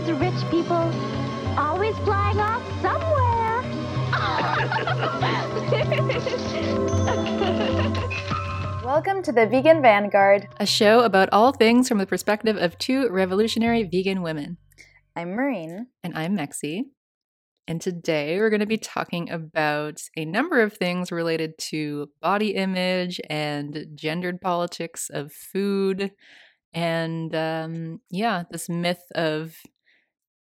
[0.00, 0.92] those rich people
[1.58, 3.60] always flying off somewhere.
[8.84, 10.48] Welcome to the Vegan Vanguard.
[10.58, 14.56] a show about all things from the perspective of two revolutionary vegan women.
[15.14, 15.88] I'm Maureen.
[16.02, 16.84] And I'm Mexie.
[17.68, 22.54] And today we're going to be talking about a number of things related to body
[22.54, 26.12] image and gendered politics of food.
[26.72, 29.56] And um, yeah, this myth of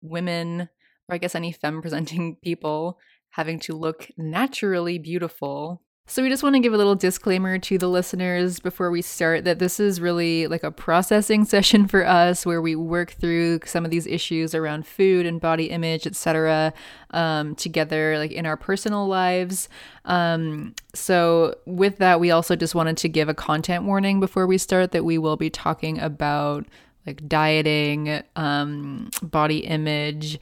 [0.04, 0.68] women,
[1.08, 2.98] or I guess any femme presenting people,
[3.30, 7.78] having to look naturally beautiful so, we just want to give a little disclaimer to
[7.78, 12.44] the listeners before we start that this is really like a processing session for us
[12.44, 16.74] where we work through some of these issues around food and body image, etc.,
[17.12, 19.70] um, together, like in our personal lives.
[20.04, 24.58] Um, so, with that, we also just wanted to give a content warning before we
[24.58, 26.66] start that we will be talking about
[27.06, 30.38] like dieting, um, body image,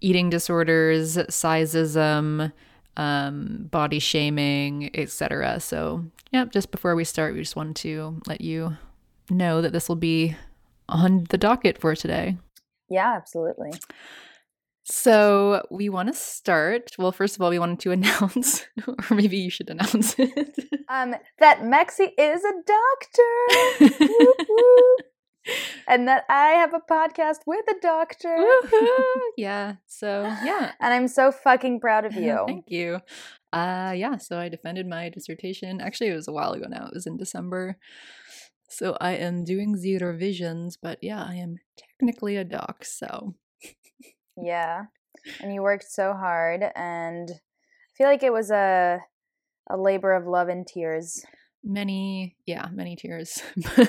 [0.00, 2.52] eating disorders, sizeism
[2.96, 5.60] um, body shaming, etc.
[5.60, 8.76] So, yeah, just before we start, we just wanted to let you
[9.30, 10.36] know that this will be
[10.88, 12.36] on the docket for today.
[12.88, 13.72] Yeah, absolutely.
[14.84, 16.90] So, we want to start.
[16.98, 20.58] Well, first of all, we wanted to announce, or maybe you should announce it.
[20.88, 23.96] Um, that Mexie is a doctor.
[24.08, 25.00] Whoop, whoop.
[25.88, 28.36] And that I have a podcast with a doctor.
[28.38, 29.20] Woohoo!
[29.36, 29.74] yeah.
[29.86, 30.72] So, yeah.
[30.80, 32.44] And I'm so fucking proud of you.
[32.46, 33.00] Thank you.
[33.52, 35.80] Uh yeah, so I defended my dissertation.
[35.80, 36.86] Actually, it was a while ago now.
[36.86, 37.76] It was in December.
[38.68, 43.34] So I am doing zero visions, but yeah, I am technically a doc, so
[44.40, 44.84] Yeah.
[45.40, 49.00] And you worked so hard and I feel like it was a
[49.68, 51.24] a labor of love and tears.
[51.64, 53.42] Many yeah, many tears.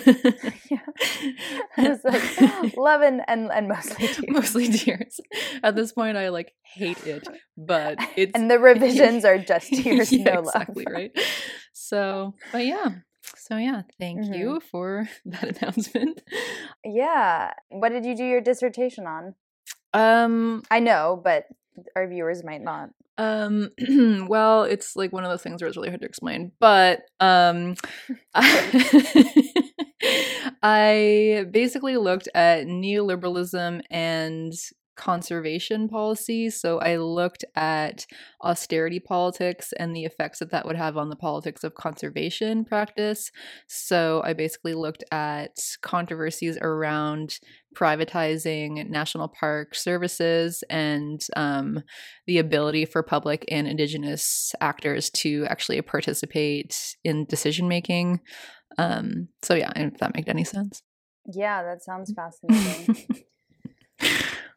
[0.69, 0.79] Yeah.
[1.77, 4.25] I was like love and, and, and mostly tears.
[4.29, 5.19] Mostly tears.
[5.61, 7.27] At this point I like hate it,
[7.57, 10.45] but it's and the revisions are just tears, yeah, no love.
[10.45, 11.11] exactly, right?
[11.73, 12.89] So, but yeah.
[13.35, 14.37] So yeah, thank Mhm.
[14.37, 16.21] you for that announcement.
[16.83, 17.53] Yeah.
[17.69, 19.35] What did you do your dissertation on?
[19.93, 21.45] Um I know, but
[21.95, 22.89] our viewers might not.
[23.17, 23.69] Um,
[24.27, 27.75] well, it's like one of those things where it's really hard to explain, but um,
[28.33, 29.53] I,
[30.63, 34.53] I basically looked at neoliberalism and
[34.95, 36.49] conservation policy.
[36.49, 38.05] So I looked at
[38.43, 43.31] austerity politics and the effects that that would have on the politics of conservation practice.
[43.67, 47.39] So I basically looked at controversies around
[47.75, 51.81] privatizing national park services and um,
[52.27, 58.19] the ability for public and indigenous actors to actually participate in decision making.
[58.77, 60.81] Um, so yeah, if that made any sense.
[61.31, 63.25] Yeah, that sounds fascinating.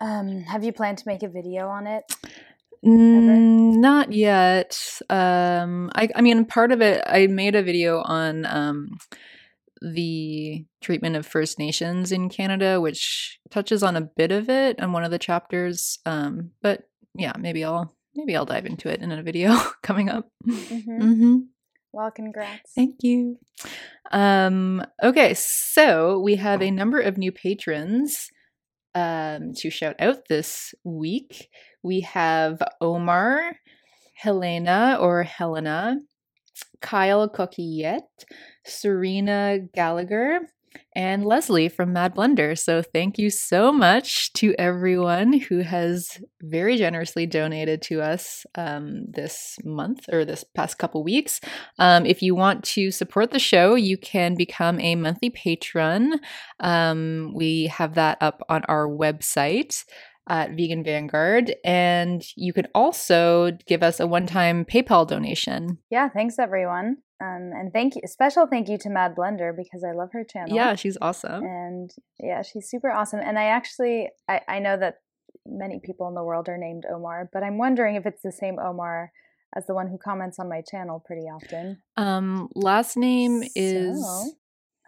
[0.00, 2.04] Um, have you planned to make a video on it?
[2.84, 5.00] Mm, not yet.
[5.10, 8.98] Um, I, I mean, part of it, I made a video on um,
[9.80, 14.92] the treatment of First Nations in Canada, which touches on a bit of it on
[14.92, 15.98] one of the chapters.
[16.06, 20.30] Um, but yeah, maybe I'll maybe I'll dive into it in a video coming up.
[20.46, 21.02] Mm-hmm.
[21.02, 21.36] Mm-hmm.
[21.92, 22.72] Well, congrats.
[22.74, 23.38] Thank you.
[24.12, 28.30] Um, okay, so we have a number of new patrons
[28.96, 31.50] um, to shout out this week.
[31.82, 33.52] We have Omar,
[34.14, 35.98] Helena or Helena,
[36.80, 38.24] Kyle Coquillette,
[38.64, 40.40] Serena Gallagher,
[40.94, 42.58] and Leslie from Mad Blender.
[42.58, 49.06] So thank you so much to everyone who has very generously donated to us um,
[49.08, 51.40] this month or this past couple weeks.
[51.78, 56.20] Um, if you want to support the show, you can become a monthly patron.
[56.60, 59.84] Um, we have that up on our website
[60.28, 65.78] at Vegan Vanguard, and you could also give us a one-time PayPal donation.
[65.90, 66.98] Yeah, thanks everyone.
[67.20, 70.54] Um, and thank you, special thank you to Mad Blender because I love her channel.
[70.54, 71.42] Yeah, she's awesome.
[71.44, 71.90] and
[72.20, 73.20] yeah, she's super awesome.
[73.20, 74.96] And I actually, I, I know that
[75.46, 78.58] many people in the world are named Omar, but I'm wondering if it's the same
[78.58, 79.12] Omar
[79.54, 81.80] as the one who comments on my channel pretty often.
[81.96, 84.32] Um, last name is So-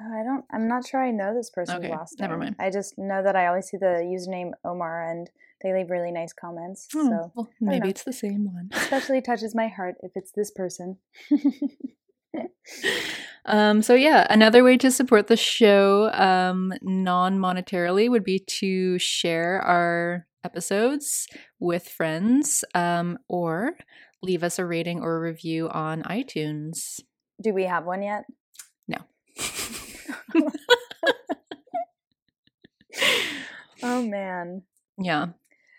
[0.00, 0.44] Oh, I don't.
[0.52, 2.40] I'm not sure I know this person's Okay, last never name.
[2.40, 2.56] mind.
[2.60, 5.28] I just know that I always see the username Omar, and
[5.60, 6.86] they leave really nice comments.
[6.94, 8.68] Oh, So well, maybe it's the same one.
[8.74, 10.98] especially touches my heart if it's this person.
[13.50, 19.62] Um, so yeah, another way to support the show um, non-monetarily would be to share
[19.62, 21.26] our episodes
[21.58, 23.72] with friends um, or
[24.22, 27.00] leave us a rating or a review on iTunes.
[27.42, 28.24] Do we have one yet?
[28.86, 28.98] No.
[33.82, 34.62] Oh man.
[34.98, 35.26] Yeah.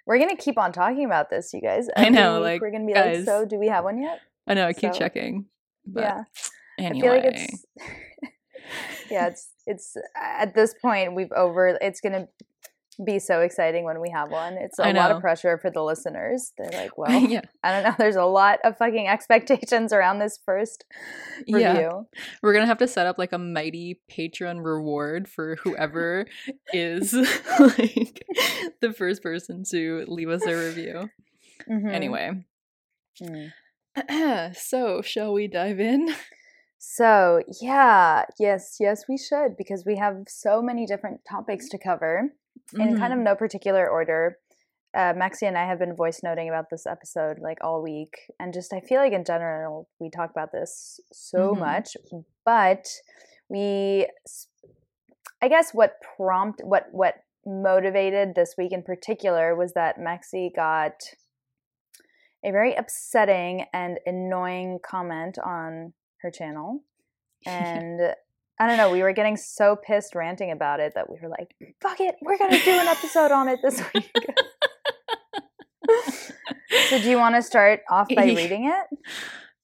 [0.05, 1.87] We're gonna keep on talking about this, you guys.
[1.95, 3.17] I know, like, we're gonna be guys.
[3.17, 4.21] like, so do we have one yet?
[4.47, 5.45] I know, I keep So, checking.
[5.85, 6.23] But yeah.
[6.83, 7.07] Anyway.
[7.07, 7.65] I feel like it's
[9.11, 12.27] yeah, it's it's at this point we've over it's gonna
[13.05, 14.57] be so exciting when we have one.
[14.57, 16.51] It's a lot of pressure for the listeners.
[16.57, 17.43] They're like, well, yeah.
[17.63, 17.95] I don't know.
[17.97, 20.83] There's a lot of fucking expectations around this first
[21.47, 21.71] Yeah.
[21.71, 22.07] review.
[22.43, 26.25] We're gonna have to set up like a mighty Patreon reward for whoever
[26.73, 28.25] is like
[28.81, 31.09] the first person to leave us a review.
[31.69, 31.93] Mhm.
[31.93, 32.43] Anyway.
[33.21, 34.55] Mm.
[34.57, 36.13] so shall we dive in?
[36.79, 42.33] So, yeah, yes, yes, we should because we have so many different topics to cover
[42.73, 43.23] in kind of Mhm.
[43.23, 44.39] no particular order.
[44.93, 48.53] Uh, Mexie and I have been voice noting about this episode like all week, and
[48.53, 51.59] just I feel like in general we talk about this so Mhm.
[51.59, 51.97] much,
[52.45, 52.87] but
[53.49, 54.07] we,
[55.41, 61.13] I guess, what prompt, what what motivated this week in particular was that Mexie got
[62.43, 66.83] a very upsetting and annoying comment on her channel.
[67.45, 68.01] And
[68.59, 71.55] I don't know, we were getting so pissed ranting about it that we were like,
[71.81, 74.11] fuck it, we're going to do an episode on it this week.
[76.89, 78.97] so, do you want to start off by reading it?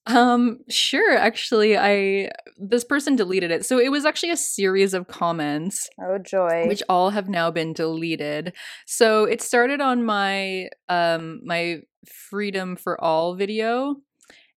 [0.08, 1.18] Um, sure.
[1.18, 3.66] Actually, I this person deleted it.
[3.66, 6.66] So it was actually a series of comments Oh, joy.
[6.68, 8.54] which all have now been deleted.
[8.86, 13.96] So it started on my um my freedom for all video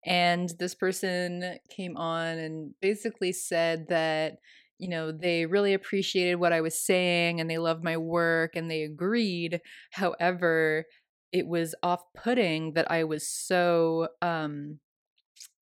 [0.06, 4.38] and this person came on and basically said that
[4.78, 8.70] you know they really appreciated what I was saying and they loved my work and
[8.70, 9.60] they agreed.
[9.92, 10.84] However,
[11.32, 14.78] it was off-putting that I was so um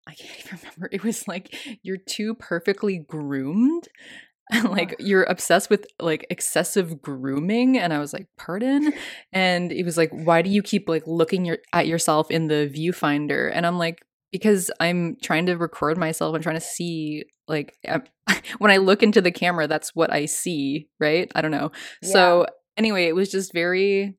[0.08, 0.90] I can't even remember.
[0.92, 3.88] It was like you're too perfectly groomed.
[4.54, 7.78] And like you're obsessed with like excessive grooming.
[7.78, 8.92] And i was like pardon?
[9.32, 12.70] And it was like why do you keep like looking your at yourself in the
[12.74, 13.50] viewfinder?
[13.54, 18.04] And i'm like because i'm trying to record myself i'm trying to see like I'm-
[18.60, 21.32] when i look into the camera that's what i see right?
[21.36, 21.72] I don't know.
[22.04, 22.46] So
[22.78, 24.16] anyway it was just very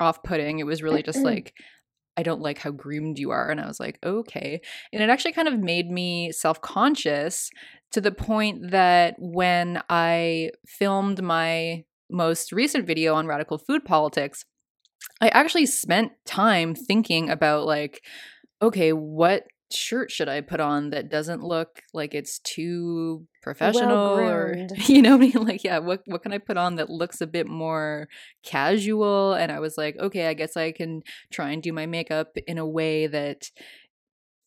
[0.00, 0.58] off-putting.
[0.58, 1.54] It was really just like
[2.16, 3.50] I don't like how groomed you are.
[3.50, 4.60] And I was like, okay.
[4.92, 7.50] And it actually kind of made me self conscious
[7.92, 14.44] to the point that when I filmed my most recent video on radical food politics,
[15.20, 18.00] I actually spent time thinking about, like,
[18.62, 19.44] okay, what
[19.74, 25.16] shirt should I put on that doesn't look like it's too professional or you know
[25.16, 25.46] what I mean?
[25.46, 28.08] Like, yeah, what what can I put on that looks a bit more
[28.42, 29.34] casual?
[29.34, 32.58] And I was like, okay, I guess I can try and do my makeup in
[32.58, 33.50] a way that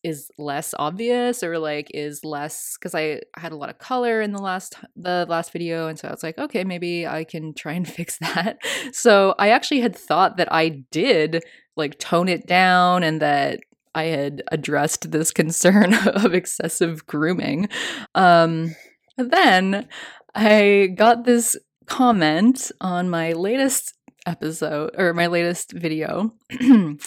[0.04, 4.32] is less obvious or like is less because I had a lot of color in
[4.32, 7.72] the last the last video and so I was like okay maybe I can try
[7.72, 8.58] and fix that
[8.92, 11.42] so I actually had thought that I did
[11.76, 13.60] like tone it down and that
[13.98, 17.68] I had addressed this concern of excessive grooming.
[18.14, 18.76] Um
[19.16, 19.88] then
[20.34, 21.56] I got this
[21.86, 27.00] comment on my latest episode or my latest video and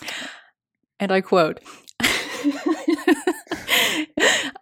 [1.00, 1.62] I quote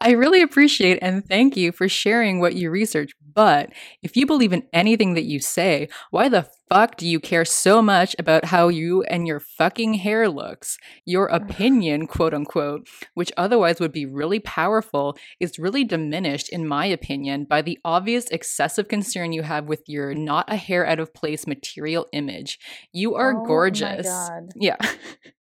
[0.02, 4.54] I really appreciate and thank you for sharing what you research, but if you believe
[4.54, 8.70] in anything that you say, why the fuck do you care so much about how
[8.70, 10.78] you and your fucking hair looks?
[11.06, 16.86] Your opinion, quote unquote, which otherwise would be really powerful, is really diminished, in my
[16.86, 21.14] opinion, by the obvious excessive concern you have with your not a hair out of
[21.14, 22.58] place material image.
[22.94, 24.08] You are Oh my gorgeous.
[24.08, 24.50] God.
[24.56, 24.78] Yeah.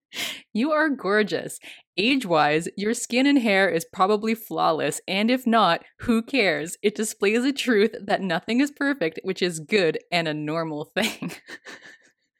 [0.52, 1.58] you are gorgeous.
[1.96, 6.76] Age wise, your skin and hair is probably flawless, and if not, who cares?
[6.82, 11.32] It displays a truth that nothing is perfect, which is good and a normal thing.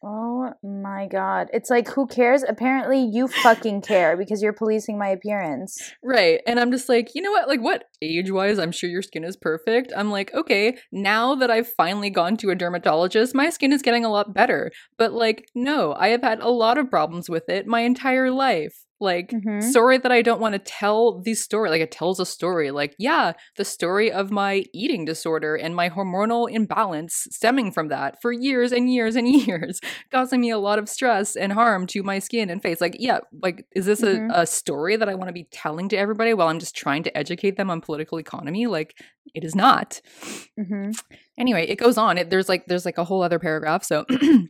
[0.03, 1.49] Oh my god.
[1.53, 2.45] It's like, who cares?
[2.49, 5.93] Apparently, you fucking care because you're policing my appearance.
[6.05, 6.41] right.
[6.47, 7.49] And I'm just like, you know what?
[7.49, 9.93] Like, what age wise, I'm sure your skin is perfect.
[9.97, 14.05] I'm like, okay, now that I've finally gone to a dermatologist, my skin is getting
[14.05, 14.71] a lot better.
[14.97, 18.85] But, like, no, I have had a lot of problems with it my entire life.
[19.01, 19.63] Like, Mhm.
[19.63, 21.71] sorry that I don't want to tell the story.
[21.71, 22.71] Like, it tells a story.
[22.73, 28.21] Like, yeah, the story of my eating disorder and my hormonal imbalance stemming from that
[28.21, 32.03] for years and years and years, causing me a lot of stress and harm to
[32.03, 32.81] my skin and face.
[32.81, 34.31] Like, yeah, like, is this Mhm.
[34.35, 37.05] a, a story that I want to be telling to everybody while I'm just trying
[37.05, 38.67] to educate them on political economy?
[38.67, 38.95] Like,
[39.35, 40.01] it is not
[40.59, 40.99] Mhm.
[41.37, 44.07] anyway it goes on it, there's like there's like a whole other paragraph so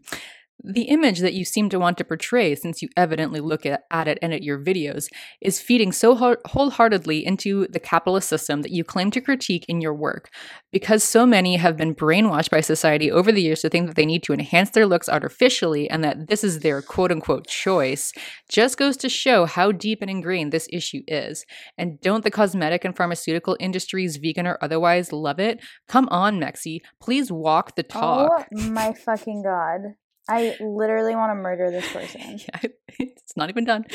[0.62, 4.08] the image that you seem to want to portray, since you evidently look at, at
[4.08, 5.08] it and at your videos,
[5.40, 9.94] is feeding so wholeheartedly into the capitalist system that you claim to critique in your
[9.94, 10.30] work.
[10.72, 14.06] Because so many have been brainwashed by society over the years to think that they
[14.06, 18.12] need to enhance their looks artificially and that this is their quote unquote choice,
[18.48, 21.46] just goes to show how deep and ingrained this issue is.
[21.76, 25.60] And don't the cosmetic and pharmaceutical industries, vegan or otherwise, love it?
[25.86, 28.48] Come on, Mexie, please walk the talk.
[28.54, 29.94] Oh my fucking god.
[30.28, 32.38] I literally want to murder this person.
[32.38, 33.87] yeah, it's not even done.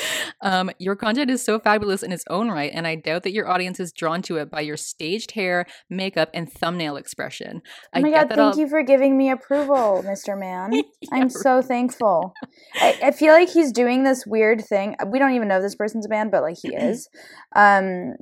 [0.42, 3.48] Um, your content is so fabulous in its own right, and I doubt that your
[3.50, 7.62] audience is drawn to it by your staged hair, makeup, and thumbnail expression.
[7.94, 8.58] Oh my god, thank I'll...
[8.58, 10.38] you for giving me approval, Mr.
[10.38, 10.74] Man.
[11.02, 12.34] yeah, I'm so thankful.
[12.76, 14.96] I, I, feel like he's doing this weird thing.
[15.08, 17.10] We don't even know if this person's a man, but like he is.
[17.56, 18.14] Um,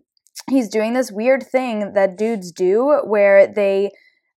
[0.50, 3.92] he's doing this weird thing that dudes do where they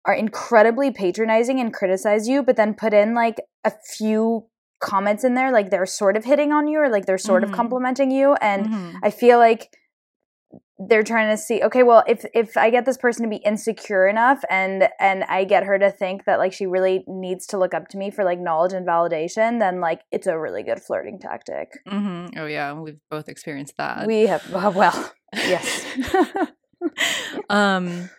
[0.05, 4.47] are incredibly patronizing and criticize you, but then put in like a few
[4.81, 7.53] comments in there, like they're sort of hitting on you or like they're sort mm-hmm.
[7.53, 8.33] of complimenting you.
[8.35, 8.97] And mm-hmm.
[9.01, 9.69] I feel like
[10.79, 14.07] they're trying to see okay well if if i get this person to be insecure
[14.07, 17.73] enough and and i get her to think that like she really needs to look
[17.73, 21.19] up to me for like knowledge and validation then like it's a really good flirting
[21.19, 22.37] tactic mm-hmm.
[22.37, 24.43] oh yeah we've both experienced that we have
[24.75, 25.85] well yes
[27.49, 28.09] um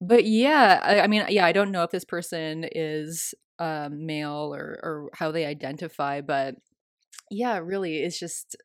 [0.00, 4.54] but yeah, I, I, mean, yeah, I don't know if this person is um, male
[4.54, 6.56] or or how they identify, but
[7.30, 8.56] yeah, really, it's just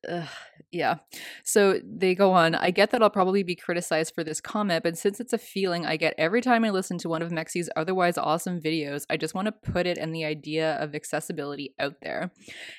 [0.72, 0.98] yeah.
[1.44, 2.54] So they go on.
[2.54, 5.86] I get that I'll probably be criticized for this comment, but since it's a feeling
[5.86, 9.34] I get every time I listen to one of Mexie's otherwise awesome videos, I just
[9.34, 12.32] want to put it and the idea of accessibility out there.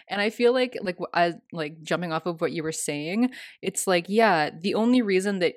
[0.09, 3.31] And I feel like like as like jumping off of what you were saying,
[3.61, 5.55] it's like yeah, the only reason that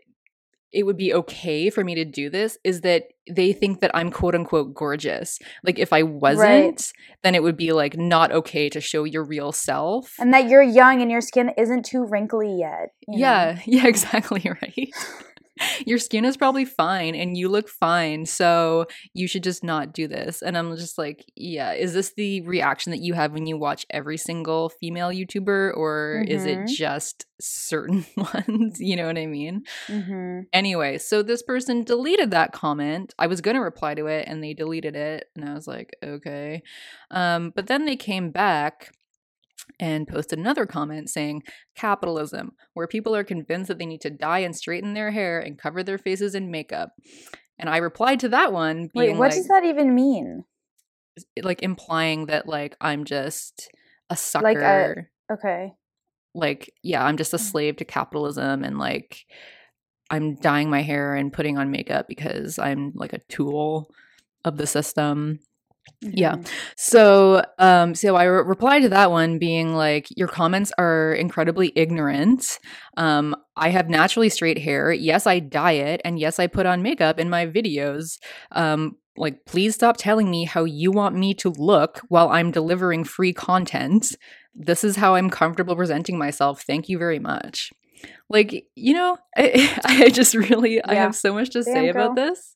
[0.72, 4.12] it would be okay for me to do this is that they think that I'm
[4.12, 5.40] quote unquote gorgeous.
[5.64, 6.94] Like if I wasn't, right.
[7.24, 10.16] then it would be like not okay to show your real self.
[10.20, 12.90] And that you're young and your skin isn't too wrinkly yet.
[13.08, 13.62] Yeah, know?
[13.66, 14.90] yeah, exactly right
[15.86, 18.26] your skin is probably fine and you look fine.
[18.26, 20.42] So you should just not do this.
[20.42, 23.86] And I'm just like, yeah, is this the reaction that you have when you watch
[23.90, 26.32] every single female YouTuber or mm-hmm.
[26.32, 26.74] is it mm-hmm.
[26.74, 28.80] just certain ones?
[28.80, 29.64] you know what I mean?
[29.88, 30.42] Mm-hmm.
[30.54, 33.14] Anyway, so this person deleted that comment.
[33.18, 35.30] I was going to reply to it and they deleted it.
[35.36, 36.64] And I was like, okay.
[37.12, 38.92] Um, but then they came back
[39.80, 41.44] and posted another comment saying
[41.76, 45.58] capitalism where people are convinced that they need to dye and straighten their hair and
[45.58, 46.92] cover their faces in makeup
[47.58, 50.44] and i replied to that one wait what like, does that even mean
[51.42, 53.70] like implying that like i'm just
[54.10, 55.74] a sucker like a, okay
[56.34, 57.52] like yeah i'm just a mm.
[57.52, 59.26] slave to capitalism and like
[60.10, 63.90] i'm dyeing my hair and putting on makeup because i'm like a tool
[64.46, 65.40] of the system.
[66.02, 66.36] Yeah.
[66.78, 71.72] So, um, so I re- replied to that one being like, your comments are incredibly
[71.76, 72.60] ignorant.
[72.98, 74.92] Um, I have naturally straight hair.
[74.92, 76.02] Yes, I dye it.
[76.06, 78.18] And yes, I put on makeup in my videos.
[78.52, 83.04] Um, like, please stop telling me how you want me to look while I'm delivering
[83.04, 84.16] free content.
[84.54, 86.62] This is how I'm comfortable presenting myself.
[86.62, 87.72] Thank you very much.
[88.30, 90.82] Like, you know, I, I just really, yeah.
[90.86, 92.06] I have so much to Damn say girl.
[92.06, 92.56] about this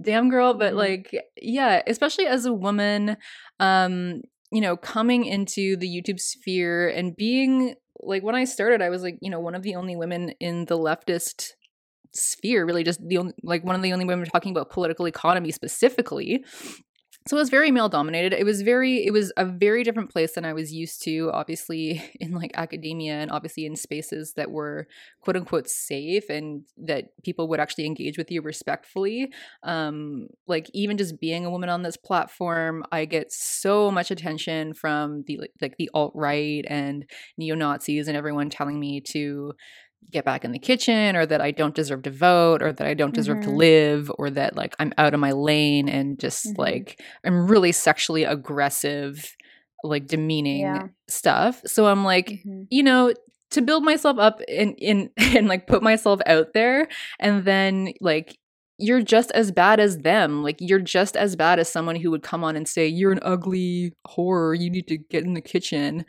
[0.00, 0.78] damn girl but mm-hmm.
[0.78, 3.16] like yeah especially as a woman
[3.60, 8.88] um you know coming into the youtube sphere and being like when i started i
[8.88, 11.52] was like you know one of the only women in the leftist
[12.12, 15.50] sphere really just the only like one of the only women talking about political economy
[15.50, 16.44] specifically
[17.26, 18.34] so it was very male dominated.
[18.34, 22.02] It was very it was a very different place than i was used to obviously
[22.20, 24.86] in like academia and obviously in spaces that were
[25.22, 29.32] quote unquote safe and that people would actually engage with you respectfully.
[29.62, 34.74] Um like even just being a woman on this platform i get so much attention
[34.74, 37.06] from the like the alt-right and
[37.38, 39.52] neo-nazis and everyone telling me to
[40.10, 42.94] get back in the kitchen or that I don't deserve to vote or that I
[42.94, 43.50] don't deserve mm-hmm.
[43.50, 46.60] to live or that like I'm out of my lane and just mm-hmm.
[46.60, 49.34] like I'm really sexually aggressive
[49.82, 50.88] like demeaning yeah.
[51.08, 51.60] stuff.
[51.66, 52.62] So I'm like, mm-hmm.
[52.70, 53.12] you know,
[53.50, 56.88] to build myself up and in and like put myself out there
[57.20, 58.38] and then like
[58.78, 60.42] you're just as bad as them.
[60.42, 63.20] Like you're just as bad as someone who would come on and say you're an
[63.22, 64.58] ugly whore.
[64.58, 66.04] You need to get in the kitchen,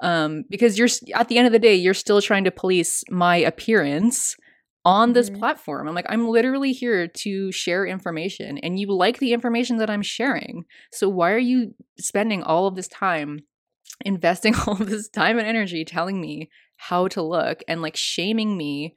[0.00, 3.36] um, because you're at the end of the day you're still trying to police my
[3.36, 4.36] appearance
[4.84, 5.38] on this mm-hmm.
[5.38, 5.88] platform.
[5.88, 10.02] I'm like I'm literally here to share information, and you like the information that I'm
[10.02, 10.64] sharing.
[10.92, 13.40] So why are you spending all of this time
[14.04, 18.56] investing all of this time and energy telling me how to look and like shaming
[18.56, 18.94] me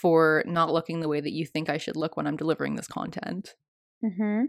[0.00, 2.86] for not looking the way that you think I should look when I'm delivering this
[2.86, 3.54] content.
[4.04, 4.44] Mm-hmm.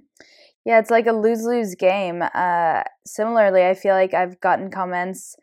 [0.65, 2.21] Yeah, it's like a lose lose game.
[2.21, 5.35] Uh, similarly, I feel like I've gotten comments,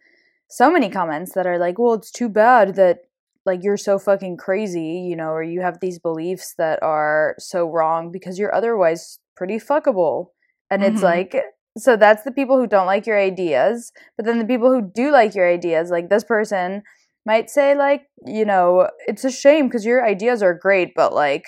[0.51, 2.99] so many comments that are like, well, it's too bad that
[3.47, 7.67] like you're so fucking crazy, you know, or you have these beliefs that are so
[7.67, 10.27] wrong because you're otherwise pretty fuckable.
[10.71, 10.95] And mm-hmm.
[10.95, 11.37] it's like,
[11.77, 13.93] so that's the people who don't like your ideas.
[14.17, 16.83] But then the people who do like your ideas, like this person
[17.27, 21.47] might say, like, you know, it's a shame because your ideas are great, but like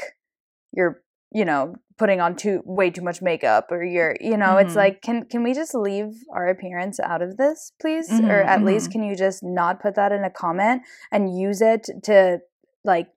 [0.73, 1.03] you're,
[1.33, 4.67] you know, putting on too way too much makeup or you're you know mm-hmm.
[4.67, 8.43] it's like can can we just leave our appearance out of this please mm-hmm, or
[8.43, 8.67] at mm-hmm.
[8.67, 12.39] least can you just not put that in a comment and use it to
[12.85, 13.09] like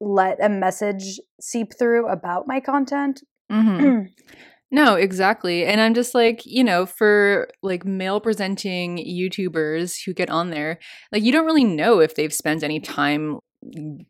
[0.00, 3.20] let a message seep through about my content
[3.50, 4.06] mm-hmm.
[4.74, 5.66] No, exactly.
[5.66, 10.78] And I'm just like, you know, for like male presenting YouTubers who get on there,
[11.12, 13.38] like you don't really know if they've spent any time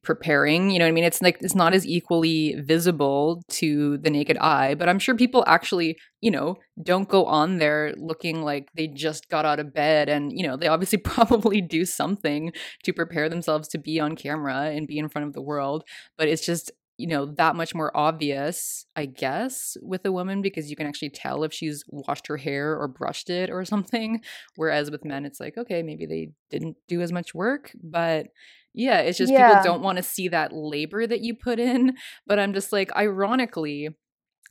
[0.03, 4.09] preparing you know what i mean it's like it's not as equally visible to the
[4.09, 8.71] naked eye but i'm sure people actually you know don't go on there looking like
[8.77, 12.51] they just got out of bed and you know they obviously probably do something
[12.83, 15.85] to prepare themselves to be on camera and be in front of the world
[16.17, 20.71] but it's just you know that much more obvious i guess with a woman because
[20.71, 24.21] you can actually tell if she's washed her hair or brushed it or something
[24.57, 28.27] whereas with men it's like okay maybe they didn't do as much work but
[28.75, 29.49] yeah, it's just yeah.
[29.49, 31.97] people don't want to see that labor that you put in.
[32.27, 33.91] But I'm just like, ironically,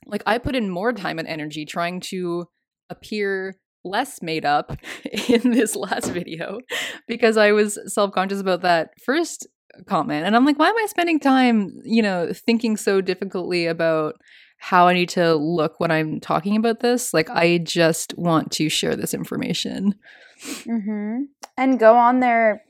[0.06, 2.46] like I put in more time and energy trying to
[2.90, 4.76] appear less made up
[5.28, 6.60] in this last video
[7.08, 9.46] because I was self conscious about that first
[9.86, 10.26] comment.
[10.26, 14.20] And I'm like, why am I spending time, you know, thinking so difficultly about
[14.58, 17.12] how I need to look when I'm talking about this?
[17.12, 19.94] Like, I just want to share this information.
[20.40, 21.22] Mm-hmm.
[21.56, 22.62] And go on there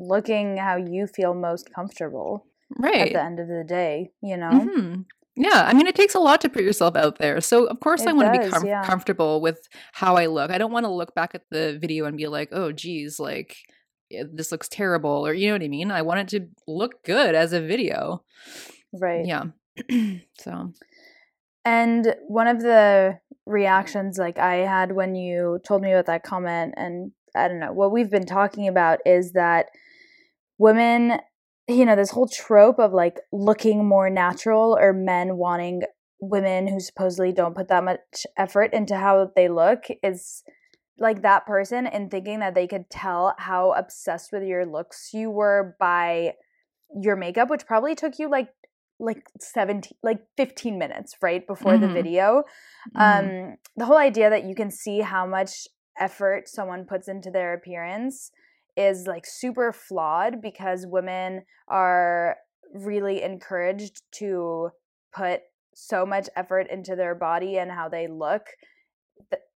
[0.00, 2.46] looking how you feel most comfortable
[2.78, 5.02] right at the end of the day you know mm-hmm.
[5.36, 8.02] yeah i mean it takes a lot to put yourself out there so of course
[8.02, 8.84] it i want to be com- yeah.
[8.84, 12.16] comfortable with how i look i don't want to look back at the video and
[12.16, 13.56] be like oh geez like
[14.16, 15.90] Eh, this looks terrible or you know what i mean?
[15.90, 18.22] I want it to look good as a video.
[18.92, 19.26] Right.
[19.26, 19.44] Yeah.
[20.38, 20.72] So.
[21.64, 26.72] And one of the reactions like i had when you told me about that comment
[26.76, 29.66] and i don't know what we've been talking about is that
[30.56, 31.18] women
[31.68, 35.82] you know this whole trope of like looking more natural or men wanting
[36.20, 40.42] women who supposedly don't put that much effort into how they look is
[40.98, 45.30] like that person and thinking that they could tell how obsessed with your looks you
[45.30, 46.34] were by
[47.00, 48.48] your makeup which probably took you like
[49.00, 51.82] like 17 like 15 minutes right before mm-hmm.
[51.82, 52.44] the video
[52.96, 53.00] mm-hmm.
[53.00, 55.66] um the whole idea that you can see how much
[55.98, 58.30] effort someone puts into their appearance
[58.76, 62.36] is like super flawed because women are
[62.72, 64.70] really encouraged to
[65.14, 65.40] put
[65.74, 68.46] so much effort into their body and how they look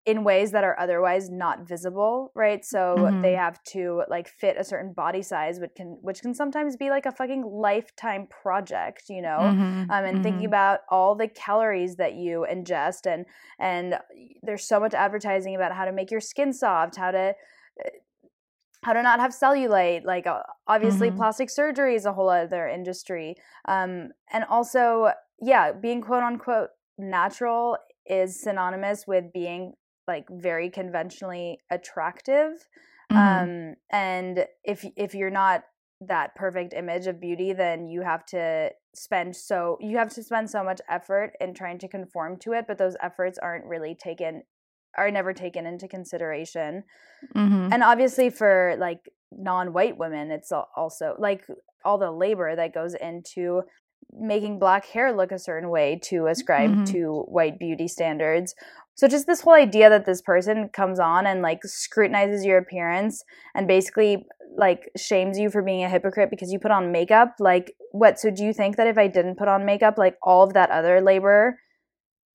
[0.08, 3.20] in ways that are otherwise not visible right so mm-hmm.
[3.20, 6.88] they have to like fit a certain body size which can which can sometimes be
[6.88, 9.90] like a fucking lifetime project you know mm-hmm.
[9.90, 10.22] um, and mm-hmm.
[10.22, 13.26] thinking about all the calories that you ingest and
[13.58, 13.96] and
[14.42, 17.34] there's so much advertising about how to make your skin soft how to
[18.82, 21.18] how to not have cellulite like uh, obviously mm-hmm.
[21.18, 23.34] plastic surgery is a whole other industry
[23.66, 29.74] um, and also yeah being quote unquote natural is synonymous with being
[30.08, 32.52] like very conventionally attractive
[33.12, 33.16] mm-hmm.
[33.16, 35.62] um, and if if you're not
[36.00, 40.48] that perfect image of beauty then you have to spend so you have to spend
[40.48, 44.42] so much effort in trying to conform to it but those efforts aren't really taken
[44.98, 46.84] are never taken into consideration.
[47.34, 47.72] Mm-hmm.
[47.72, 51.44] And obviously, for like non white women, it's also like
[51.84, 53.62] all the labor that goes into
[54.12, 56.84] making black hair look a certain way to ascribe mm-hmm.
[56.84, 58.54] to white beauty standards.
[58.98, 63.22] So just this whole idea that this person comes on and like scrutinizes your appearance
[63.54, 67.74] and basically like shames you for being a hypocrite because you put on makeup, like
[67.92, 70.52] what so do you think that if I didn't put on makeup like all of
[70.54, 71.60] that other labor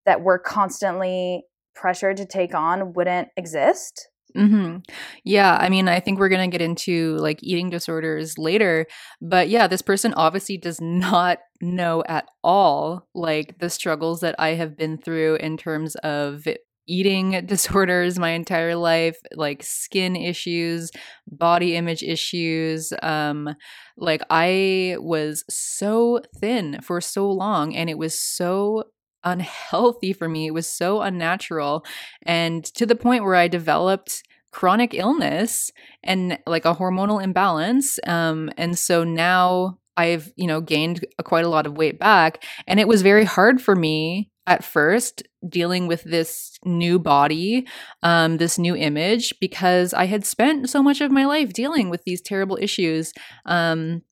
[0.06, 1.42] that we're constantly
[1.74, 4.08] pressured to take on wouldn't exist.
[4.36, 4.78] Mm-hmm.
[5.24, 8.86] Yeah, I mean, I think we're gonna get into like eating disorders later,
[9.20, 14.50] but yeah, this person obviously does not know at all like the struggles that I
[14.54, 16.46] have been through in terms of
[16.86, 20.90] eating disorders my entire life like skin issues
[21.30, 23.54] body image issues um
[23.96, 28.82] like i was so thin for so long and it was so
[29.24, 30.46] unhealthy for me.
[30.46, 31.84] It was so unnatural.
[32.22, 35.70] And to the point where I developed chronic illness
[36.04, 37.98] and like a hormonal imbalance.
[38.06, 42.44] Um, and so now I've, you know, gained a, quite a lot of weight back.
[42.66, 47.66] And it was very hard for me at first dealing with this new body,
[48.02, 52.04] um, this new image, because I had spent so much of my life dealing with
[52.04, 53.12] these terrible issues.
[53.46, 54.02] Um,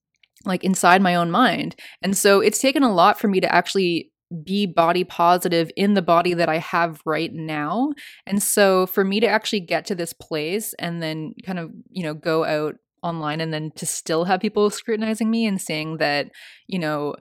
[0.47, 1.77] like inside my own mind.
[2.01, 4.10] And so it's taken a lot for me to actually
[4.45, 7.93] be body positive in the body that I have right now.
[8.27, 12.03] And so for me to actually get to this place and then kind of, you
[12.03, 16.31] know, go out online and then to still have people scrutinizing me and saying that,
[16.69, 17.15] you know,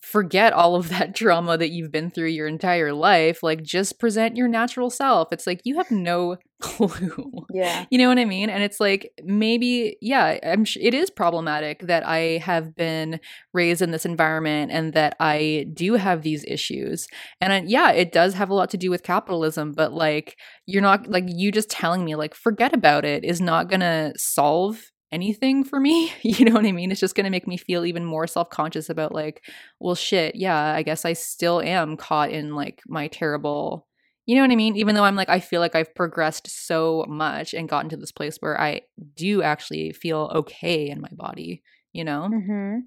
[0.00, 3.42] forget all of that drama that you've been through your entire life.
[3.42, 5.28] Like, just present your natural self.
[5.32, 7.30] It's like you have no clue.
[7.54, 7.84] Yeah.
[7.88, 8.50] You know what I mean?
[8.50, 10.64] And it's like maybe, yeah, I'm.
[10.64, 13.20] Sh- it is problematic that I have been
[13.52, 17.06] raised in this environment and that I do have these issues.
[17.40, 19.70] And I, yeah, it does have a lot to do with capitalism.
[19.70, 23.68] But like, you're not like you just telling me like forget about it is not
[23.68, 24.82] gonna solve
[25.14, 26.12] anything for me.
[26.22, 26.90] You know what I mean?
[26.90, 29.44] It's just going to make me feel even more self conscious about, like,
[29.78, 33.86] well, shit, yeah, I guess I still am caught in like my terrible,
[34.26, 34.76] you know what I mean?
[34.76, 38.12] Even though I'm like, I feel like I've progressed so much and gotten to this
[38.12, 38.82] place where I
[39.16, 42.30] do actually feel okay in my body, you know?
[42.32, 42.78] Mm-hmm.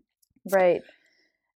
[0.51, 0.81] Right.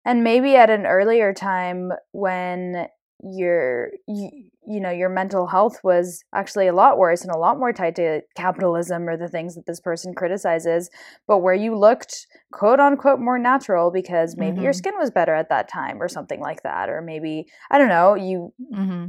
[0.06, 2.88] And maybe at an earlier time when
[3.22, 4.30] your you,
[4.66, 7.96] you know your mental health was actually a lot worse and a lot more tied
[7.96, 10.90] to capitalism or the things that this person criticizes
[11.28, 14.64] but where you looked quote unquote more natural because maybe mm-hmm.
[14.64, 17.90] your skin was better at that time or something like that or maybe i don't
[17.90, 19.08] know you mm-hmm.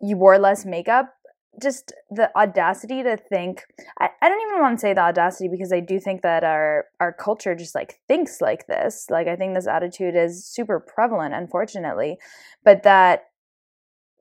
[0.00, 1.14] You wore less makeup
[1.60, 3.64] just the audacity to think
[3.98, 6.84] I, I don't even want to say the audacity because i do think that our
[7.00, 11.34] our culture just like thinks like this like i think this attitude is super prevalent
[11.34, 12.18] unfortunately
[12.64, 13.24] but that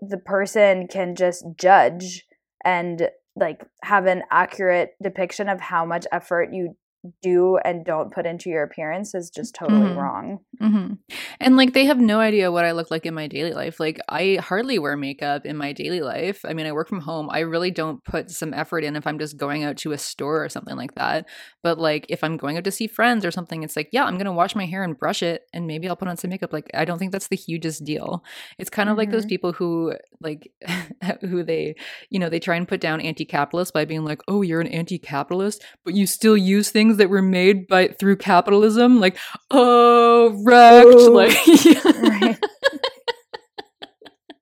[0.02, 2.26] the person can just judge
[2.66, 6.76] and like have an accurate depiction of how much effort you
[7.22, 9.98] do and don't put into your appearance is just totally mm-hmm.
[9.98, 10.40] wrong.
[10.62, 10.96] Mm-hmm.
[11.40, 13.80] And like they have no idea what I look like in my daily life.
[13.80, 16.44] Like I hardly wear makeup in my daily life.
[16.46, 17.30] I mean, I work from home.
[17.32, 20.44] I really don't put some effort in if I'm just going out to a store
[20.44, 21.28] or something like that.
[21.64, 24.16] But like if I'm going out to see friends or something, it's like, yeah, I'm
[24.16, 26.52] going to wash my hair and brush it and maybe I'll put on some makeup.
[26.52, 28.24] Like I don't think that's the hugest deal.
[28.58, 29.00] It's kind of mm-hmm.
[29.00, 29.30] like those mm-hmm.
[29.30, 30.52] people who like
[31.22, 31.76] who they,
[32.10, 35.64] you know, they try and put down anti-capitalist by being like, "Oh, you're an anti-capitalist,
[35.86, 39.18] but you still use things things that were made by through capitalism, like
[39.52, 41.30] oh, wrecked, oh, like
[41.86, 42.38] right.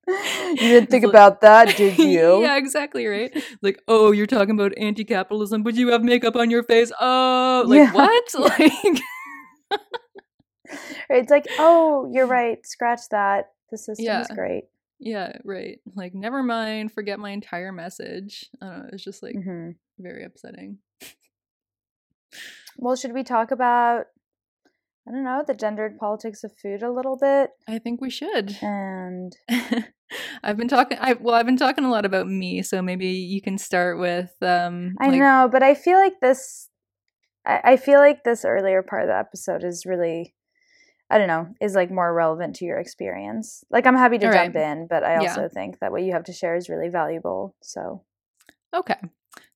[0.08, 2.40] you didn't think about that, did you?
[2.40, 3.30] yeah, exactly, right.
[3.62, 6.90] Like, oh, you're talking about anti-capitalism, but you have makeup on your face.
[7.00, 7.92] Oh, like yeah.
[7.92, 8.24] what?
[11.10, 12.58] Like, it's like, oh, you're right.
[12.66, 13.46] Scratch that.
[13.70, 14.20] The system yeah.
[14.20, 14.64] is great.
[15.00, 15.80] Yeah, right.
[15.94, 16.92] Like, never mind.
[16.92, 18.50] Forget my entire message.
[18.60, 18.88] I don't know.
[18.92, 19.70] It's just like mm-hmm.
[19.98, 20.78] very upsetting.
[22.76, 24.06] Well, should we talk about
[25.08, 27.50] I don't know, the gendered politics of food a little bit?
[27.66, 28.58] I think we should.
[28.60, 29.34] And
[30.42, 33.40] I've been talking I well, I've been talking a lot about me, so maybe you
[33.40, 36.68] can start with um I like, know, but I feel like this
[37.46, 40.34] I, I feel like this earlier part of the episode is really
[41.10, 43.64] I don't know, is like more relevant to your experience.
[43.70, 44.72] Like I'm happy to All jump right.
[44.72, 45.48] in, but I also yeah.
[45.48, 47.54] think that what you have to share is really valuable.
[47.62, 48.02] So
[48.74, 48.98] Okay.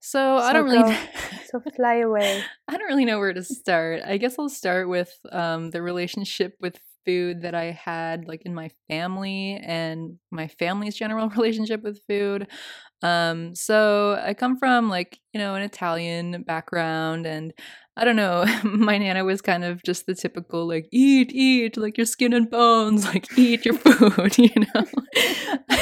[0.00, 0.96] So, so I don't really
[1.50, 2.42] so fly away.
[2.68, 4.02] I don't really know where to start.
[4.04, 8.54] I guess I'll start with um, the relationship with food that I had like in
[8.54, 12.48] my family and my family's general relationship with food.
[13.02, 17.52] Um, so I come from like, you know, an Italian background and
[17.94, 21.98] I don't know, my nana was kind of just the typical like eat, eat, like
[21.98, 24.86] your skin and bones, like eat your food, you know.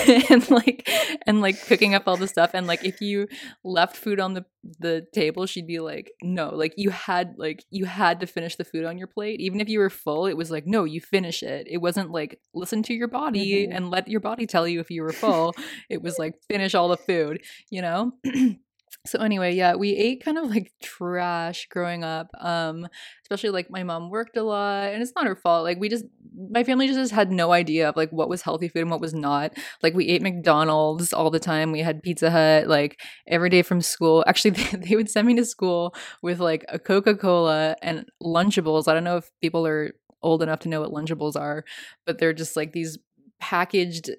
[0.29, 0.89] and like
[1.27, 3.29] and like cooking up all the stuff and like if you
[3.63, 4.45] left food on the
[4.79, 8.65] the table, she'd be like, "No, like you had like you had to finish the
[8.65, 9.41] food on your plate.
[9.41, 12.41] Even if you were full, it was like, "No, you finish it." It wasn't like
[12.55, 13.73] listen to your body mm-hmm.
[13.73, 15.55] and let your body tell you if you were full.
[15.89, 18.13] it was like finish all the food, you know?
[19.07, 22.87] so anyway yeah we ate kind of like trash growing up um
[23.23, 26.05] especially like my mom worked a lot and it's not her fault like we just
[26.51, 29.15] my family just had no idea of like what was healthy food and what was
[29.15, 33.63] not like we ate mcdonald's all the time we had pizza hut like every day
[33.63, 38.07] from school actually they, they would send me to school with like a coca-cola and
[38.23, 41.65] lunchables i don't know if people are old enough to know what lunchables are
[42.05, 42.99] but they're just like these
[43.41, 44.11] packaged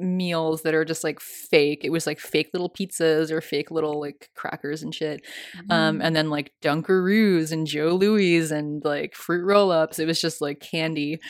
[0.00, 1.80] meals that are just like fake.
[1.84, 5.24] It was like fake little pizzas or fake little like crackers and shit.
[5.54, 5.72] Um, mm-hmm.
[5.72, 9.98] Um, and then like Dunkaroos and Joe Louis and like fruit roll ups.
[9.98, 11.20] It was just like candy.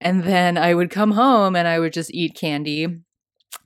[0.00, 3.02] And then I would come home and I would just eat candy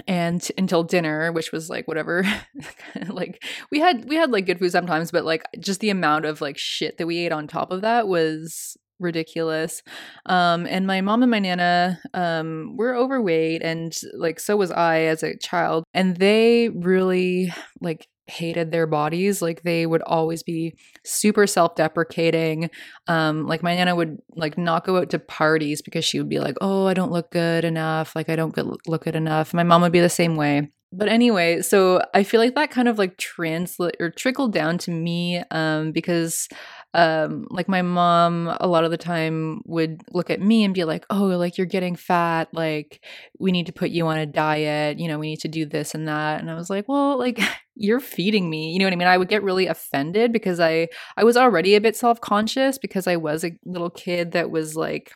[0.07, 2.25] and t- until dinner which was like whatever
[3.09, 6.41] like we had we had like good food sometimes but like just the amount of
[6.41, 9.83] like shit that we ate on top of that was ridiculous.
[10.27, 15.01] Um, and my mom and my nana um, were overweight, and like so was I
[15.03, 15.85] as a child.
[15.95, 22.71] And they really like hated their bodies like they would always be super self-deprecating
[23.07, 26.41] um like my nana would like not go out to parties because she would be
[26.41, 28.57] like oh i don't look good enough like i don't
[28.89, 32.41] look good enough my mom would be the same way but anyway so i feel
[32.41, 36.49] like that kind of like translate or trickled down to me um because
[36.95, 40.85] um like my mom a lot of the time would look at me and be
[40.85, 43.05] like oh like you're getting fat like
[43.39, 45.95] we need to put you on a diet you know we need to do this
[45.95, 46.41] and that.
[46.41, 47.41] And i was like well like
[47.77, 48.71] you're feeding me.
[48.71, 49.09] You know what i mean?
[49.09, 53.17] I would get really offended because i i was already a bit self-conscious because i
[53.17, 55.13] was a little kid that was like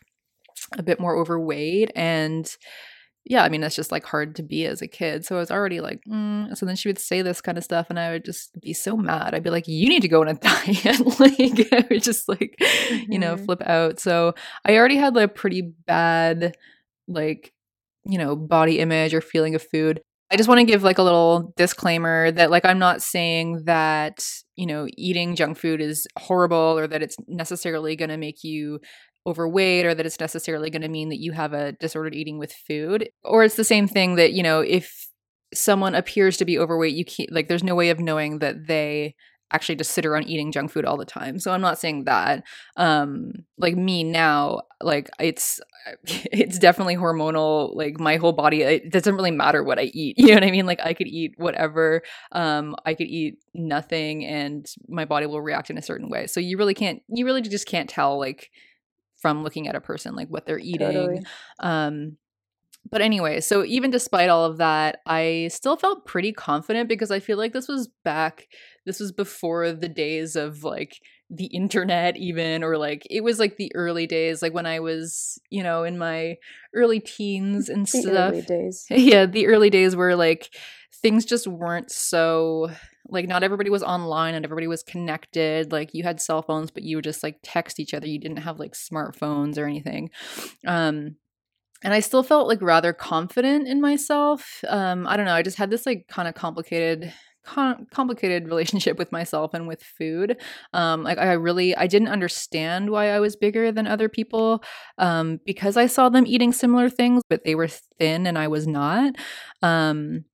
[0.77, 2.55] a bit more overweight and
[3.25, 5.25] yeah, I mean, that's just like hard to be as a kid.
[5.25, 6.55] So I was already like, mm.
[6.57, 8.97] so then she would say this kind of stuff, and I would just be so
[8.97, 9.35] mad.
[9.35, 10.99] I'd be like, you need to go on a diet.
[11.19, 13.11] like, I would just like, mm-hmm.
[13.11, 13.45] you know, mm-hmm.
[13.45, 13.99] flip out.
[13.99, 14.33] So
[14.65, 16.55] I already had like pretty bad,
[17.07, 17.53] like,
[18.05, 20.01] you know, body image or feeling of food.
[20.31, 24.23] I just want to give like a little disclaimer that like I'm not saying that,
[24.55, 28.79] you know, eating junk food is horrible or that it's necessarily going to make you
[29.27, 32.53] overweight or that it's necessarily going to mean that you have a disordered eating with
[32.53, 35.07] food or it's the same thing that you know if
[35.53, 39.15] someone appears to be overweight you can't like there's no way of knowing that they
[39.51, 41.39] actually just sit around eating junk food all the time.
[41.39, 42.43] So i'm not saying that.
[42.77, 45.59] Um like me now like it's
[46.03, 50.27] it's definitely hormonal like my whole body it doesn't really matter what i eat you
[50.27, 50.65] know what i mean?
[50.65, 52.01] Like i could eat whatever
[52.31, 56.27] um i could eat nothing and my body will react in a certain way.
[56.27, 58.49] So you really can't you really just can't tell like
[59.21, 61.21] from looking at a person like what they're eating totally.
[61.59, 62.17] um
[62.89, 67.19] but anyway so even despite all of that i still felt pretty confident because i
[67.19, 68.47] feel like this was back
[68.85, 73.57] this was before the days of like the internet even or like it was like
[73.57, 76.35] the early days like when i was you know in my
[76.73, 78.85] early teens and the stuff early days.
[78.89, 80.49] yeah the early days where like
[81.01, 82.69] things just weren't so
[83.11, 85.71] like not everybody was online and everybody was connected.
[85.71, 88.07] Like you had cell phones but you would just like text each other.
[88.07, 90.09] You didn't have like smartphones or anything.
[90.65, 91.15] Um
[91.81, 94.63] and i still felt like rather confident in myself.
[94.67, 95.33] Um i don't know.
[95.33, 97.13] I just had this like kind of complicated
[97.91, 100.37] complicated relationship with myself and with food.
[100.73, 104.63] Um like i really i didn't understand why i was bigger than other people
[104.97, 108.67] um because i saw them eating similar things but they were thin and i was
[108.67, 109.15] not.
[109.61, 110.25] Um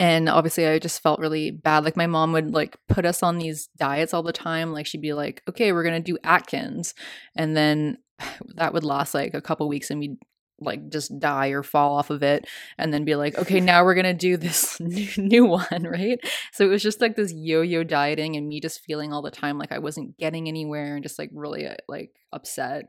[0.00, 3.38] and obviously i just felt really bad like my mom would like put us on
[3.38, 6.94] these diets all the time like she'd be like okay we're gonna do atkins.
[7.36, 7.98] And then
[8.56, 10.16] that would last like a couple weeks and we'd
[10.60, 12.46] like just die or fall off of it
[12.78, 16.18] and then be like okay now we're gonna do this new, new one right?
[16.52, 19.58] So it was just like this yo-yo dieting and me just feeling all the time
[19.58, 22.84] like i wasn't getting anywhere and just like really uh, like upset.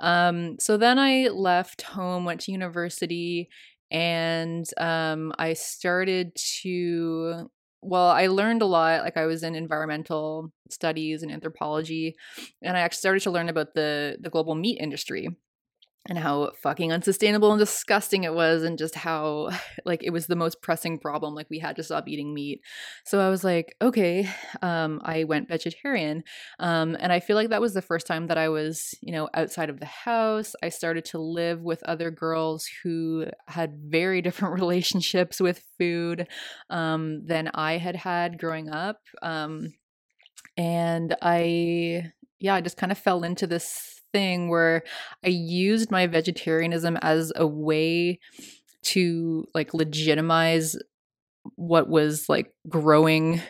[0.00, 3.48] Um so then i left home went to university
[3.90, 7.50] and um, I started to
[7.82, 9.02] well, I learned a lot.
[9.02, 12.16] Like I was in environmental studies and anthropology,
[12.62, 15.28] and I actually started to learn about the the global meat industry
[16.08, 19.50] and how fucking unsustainable and disgusting it was and just how
[19.84, 22.60] like it was the most pressing problem like we had to stop eating meat.
[23.04, 24.28] So i was like okay
[24.62, 26.22] um, i went vegetarian.
[26.58, 29.28] Um, and i feel like that was the first time that i was you know
[29.34, 30.54] outside of the house.
[30.62, 36.28] I started to live with other girls who had very different relationships with food
[36.70, 39.00] um, than i had had growing up.
[39.22, 39.72] Um,
[40.56, 44.82] and i yeah i just kind of fell into this thing where
[45.24, 48.18] I used my vegetarianism as a way
[48.94, 50.76] to like legitimize
[51.56, 53.42] what was like growing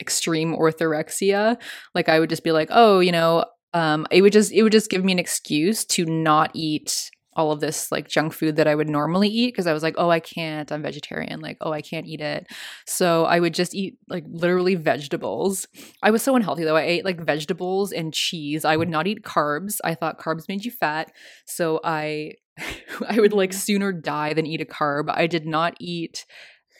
[0.00, 1.56] extreme orthorexia.
[1.94, 4.72] Like I would just be like, "Oh, you know, um it would just it would
[4.72, 8.66] just give me an excuse to not eat all of this like junk food that
[8.66, 11.38] I would normally eat because I was like, oh, I can't, I'm vegetarian.
[11.38, 12.48] Like, oh, I can't eat it.
[12.84, 15.64] So I would just eat like literally vegetables.
[16.02, 16.76] I was so unhealthy though.
[16.76, 18.64] I ate like vegetables and cheese.
[18.64, 19.78] I would not eat carbs.
[19.84, 21.12] I thought carbs made you fat.
[21.46, 22.32] So I
[23.08, 25.04] I would like sooner die than eat a carb.
[25.08, 26.26] I did not eat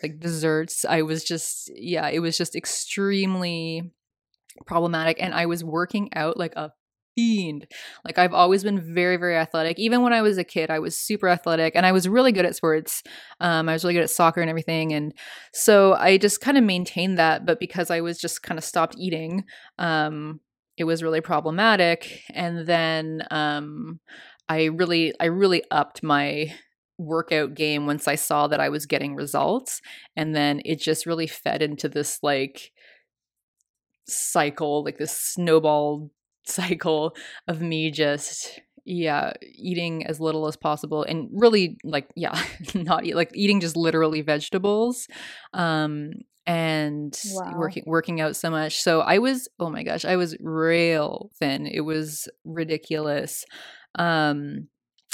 [0.03, 0.85] like desserts.
[0.85, 3.93] I was just yeah, it was just extremely
[4.67, 6.73] problematic and I was working out like a
[7.19, 7.67] fiend.
[8.05, 9.77] Like I've always been very, very athletic.
[9.81, 12.47] Even when I was a kid, I was super athletic and I was really good
[12.47, 13.03] at sports.
[13.41, 14.93] Um, I was really good at soccer and everything.
[14.93, 15.13] And
[15.53, 17.45] so I just kind of maintained that.
[17.45, 19.45] But because I was just kind of stopped eating,
[19.79, 20.39] um,
[20.77, 22.23] it was really problematic.
[22.33, 23.99] And then um,
[24.49, 26.55] I really, I really upped my
[26.99, 29.81] workout game once I saw that I was getting results.
[30.15, 32.71] And then it just really fed into this like
[34.07, 36.13] cycle, like this snowball
[36.49, 37.15] cycle
[37.47, 42.41] of me just yeah eating as little as possible and really like yeah
[42.75, 45.07] not eat, like eating just literally vegetables
[45.53, 46.11] um
[46.47, 47.53] and Wow.
[47.59, 48.81] working working out so much.
[48.83, 51.67] So i was oh my gosh i was real thin.
[51.67, 53.45] It was ridiculous
[53.97, 54.69] um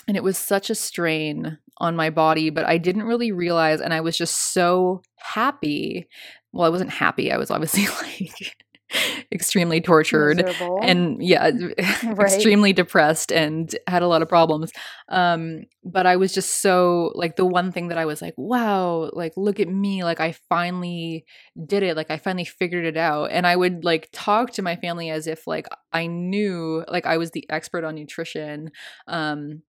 [0.07, 3.93] and it was such a strain on my body but i didn't really realize and
[3.93, 6.07] i was just so happy.
[6.53, 8.64] Well i wasn't happy i was obviously like
[9.33, 10.81] extremely tortured Miserable.
[10.83, 11.51] and yeah
[12.05, 12.33] Right.
[12.33, 14.73] extremely depressed and had a lot of problems
[15.09, 19.11] um but i was just so like the one thing that i was like wow
[19.13, 21.25] like look at me like i finally
[21.67, 24.77] did it like i finally figured it out and i would like talk to my
[24.77, 28.71] family as if like i knew like i was the expert on nutrition
[29.09, 29.63] um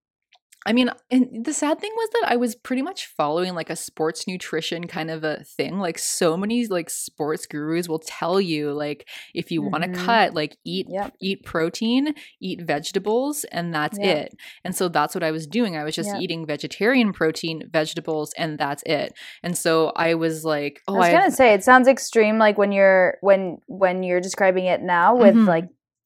[0.67, 3.75] I mean, and the sad thing was that I was pretty much following like a
[3.75, 5.77] sports nutrition kind of a thing.
[5.77, 9.93] Like so many like sports gurus will tell you like if you want Mhm.
[9.93, 11.13] to cut, like eat Yep.
[11.21, 14.05] eat protein, eat vegetables, and that's Yeah.
[14.07, 14.33] it.
[14.63, 15.77] And so that's what I was doing.
[15.77, 16.19] I was just Yeah.
[16.19, 19.13] eating vegetarian protein, vegetables, and that's it.
[19.43, 22.71] And so I was like, oh, I was gonna say it sounds extreme, like when
[22.71, 25.47] you're when when you're describing it now with Mhm.
[25.47, 25.65] like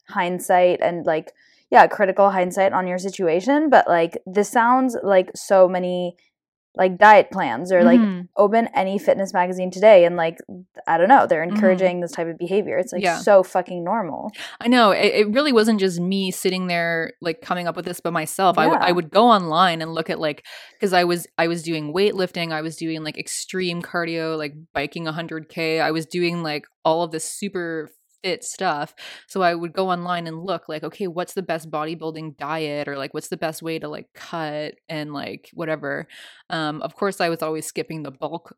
[0.09, 1.31] hindsight and like
[1.71, 3.69] yeah, critical hindsight on your situation.
[3.69, 6.15] But like this sounds like so many
[6.75, 8.27] like diet plans or like Mhm.
[8.37, 10.37] open any fitness magazine today and like
[10.87, 12.77] I don't know, they're encouraging this type of behavior.
[12.77, 13.05] It's like Mm-hmm.
[13.05, 13.17] Yeah.
[13.17, 14.31] so fucking normal.
[14.61, 17.99] I know it, it really wasn't just me sitting there like coming up with this
[17.99, 18.57] by myself.
[18.57, 21.63] I would I would go online and look at like because I was I was
[21.63, 25.81] doing weightlifting, I was doing like extreme cardio, like biking 100k.
[25.81, 27.89] I was doing like all of this super
[28.23, 28.93] fit stuff.
[29.27, 32.97] So I would go online and look like okay, what's the best bodybuilding diet or
[32.97, 36.07] like what's the best way to like cut and like whatever.
[36.49, 38.55] Um of course I was always skipping the bulk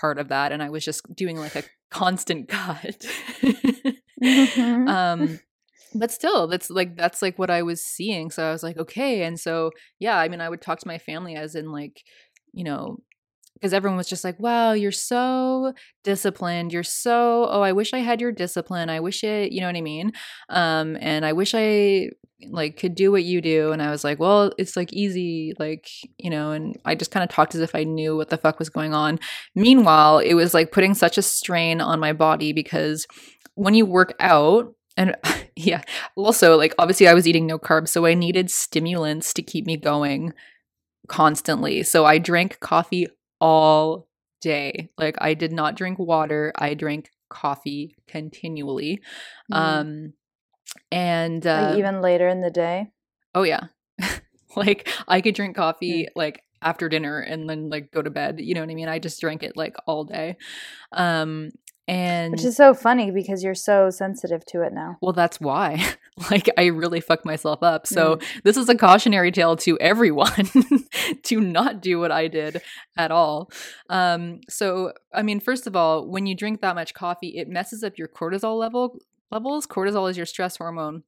[0.00, 3.06] part of that and I was just doing like a constant cut.
[4.22, 4.88] Mhm.
[4.88, 5.38] um
[5.94, 9.22] but still that's like that's like what i was seeing so i was like okay
[9.22, 9.70] and so
[10.00, 12.02] yeah i mean i would talk to my family as in like
[12.52, 12.98] you know
[13.58, 15.72] because everyone was just like wow you're so
[16.04, 16.72] disciplined.
[16.72, 18.88] You're so oh i wish i had your discipline.
[18.88, 20.12] I wish it you know what i mean?
[20.48, 22.10] Um and i wish i
[22.50, 25.88] like could do what you do and i was like well it's like easy like
[26.18, 28.60] you know and i just kind of talked as if i knew what the fuck
[28.60, 29.18] was going on.
[29.56, 33.06] Meanwhile it was like putting such a strain on my body because
[33.54, 35.16] when you work out and
[35.56, 35.82] yeah
[36.14, 39.76] also like obviously i was eating no carbs so i needed stimulants to keep me
[39.76, 40.32] going
[41.08, 41.82] constantly.
[41.82, 43.08] So i drank coffee
[43.40, 44.08] all
[44.40, 49.00] day like i did not drink water i drank coffee continually
[49.50, 49.56] Mhm.
[49.56, 50.12] um
[50.92, 52.90] and uh, like even later in the day.
[53.34, 53.64] oh yeah
[54.56, 58.54] like i could drink coffee like after dinner and then like go to bed you
[58.54, 60.36] know what i mean i just drank it like all day
[60.92, 61.50] um
[61.86, 64.98] and Which is so funny because you're so sensitive to it now.
[65.00, 65.82] Well, that's why.
[66.30, 67.86] like, I really fucked myself up.
[67.86, 70.50] So, this is a cautionary tale to everyone
[71.24, 72.60] to not do what I did
[72.96, 73.50] at all.
[73.88, 77.82] Um, so, I mean, first of all, when you drink that much coffee, it messes
[77.82, 78.98] up your cortisol level
[79.30, 79.66] levels.
[79.66, 81.02] Cortisol is your stress hormone.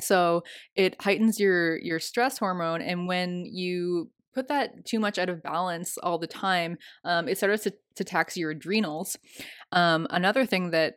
[0.00, 0.42] So,
[0.74, 5.42] it heightens your your stress hormone and when you put that too much out of
[5.42, 9.16] balance all the time, um, it starts to, to tax your adrenals.
[9.72, 10.94] Um, another thing that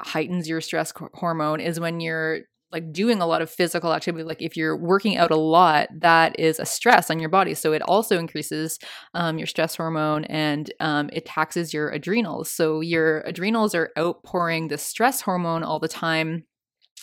[0.00, 2.40] heightens your stress hormone is when you're
[2.74, 6.38] like doing a lot of physical activity like if you're working out a lot that
[6.40, 7.54] is a stress on your body.
[7.54, 8.80] So it also increases
[9.14, 12.50] um, your stress hormone and um, it taxes your adrenals.
[12.50, 16.44] So your adrenals are outpouring the stress hormone all the time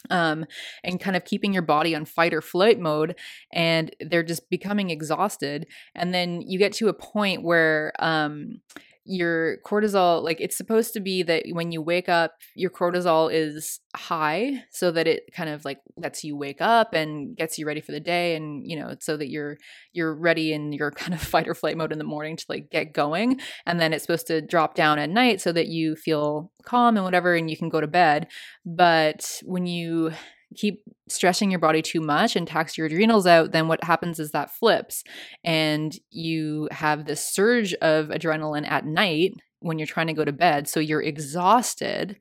[0.10, 0.46] um,
[0.84, 3.18] and kind of keeping your body on fight or flight mode
[3.54, 5.68] and they're just becoming exhausted.
[5.96, 8.60] And then you get to a point where um,
[9.04, 13.80] your cortisol like it's supposed to be that when you wake up your cortisol is
[13.96, 17.82] high so that it kind of like lets you wake up and gets you ready
[17.82, 19.58] for the day and you know so that you're
[19.94, 22.70] you're ready in your kind of fight or flight mode in the morning to like
[22.70, 23.40] get going.
[23.66, 27.04] And then it's supposed to drop down at night so that you feel calm and
[27.04, 28.28] whatever and you can go to bed.
[28.66, 30.12] But when you
[30.56, 34.32] keep stressing your body too much and tax your adrenals out, then what happens is
[34.32, 35.04] that flips
[35.44, 40.32] and you have this surge of adrenaline at night when you're trying to go to
[40.32, 40.68] bed.
[40.68, 42.18] So you're exhausted,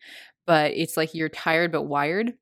[0.47, 2.35] but it's like you're tired but wired.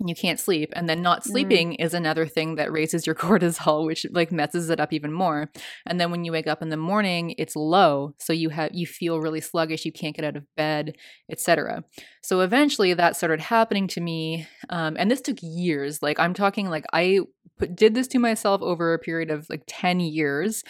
[0.00, 0.72] And you can't sleep.
[0.74, 1.26] And then not Mm.
[1.26, 5.50] sleeping is another thing that raises your cortisol, which like messes it up even more.
[5.86, 8.14] And then when you wake up in the morning, it's low.
[8.18, 10.96] So you have you feel really sluggish, you can't get out of bed,
[11.30, 11.84] etc.
[12.22, 14.46] So eventually that started happening to me.
[14.68, 16.02] Um, and this took years.
[16.02, 17.20] Like I'm talking like I
[17.58, 20.64] put, did this to myself over a period of like 10 years.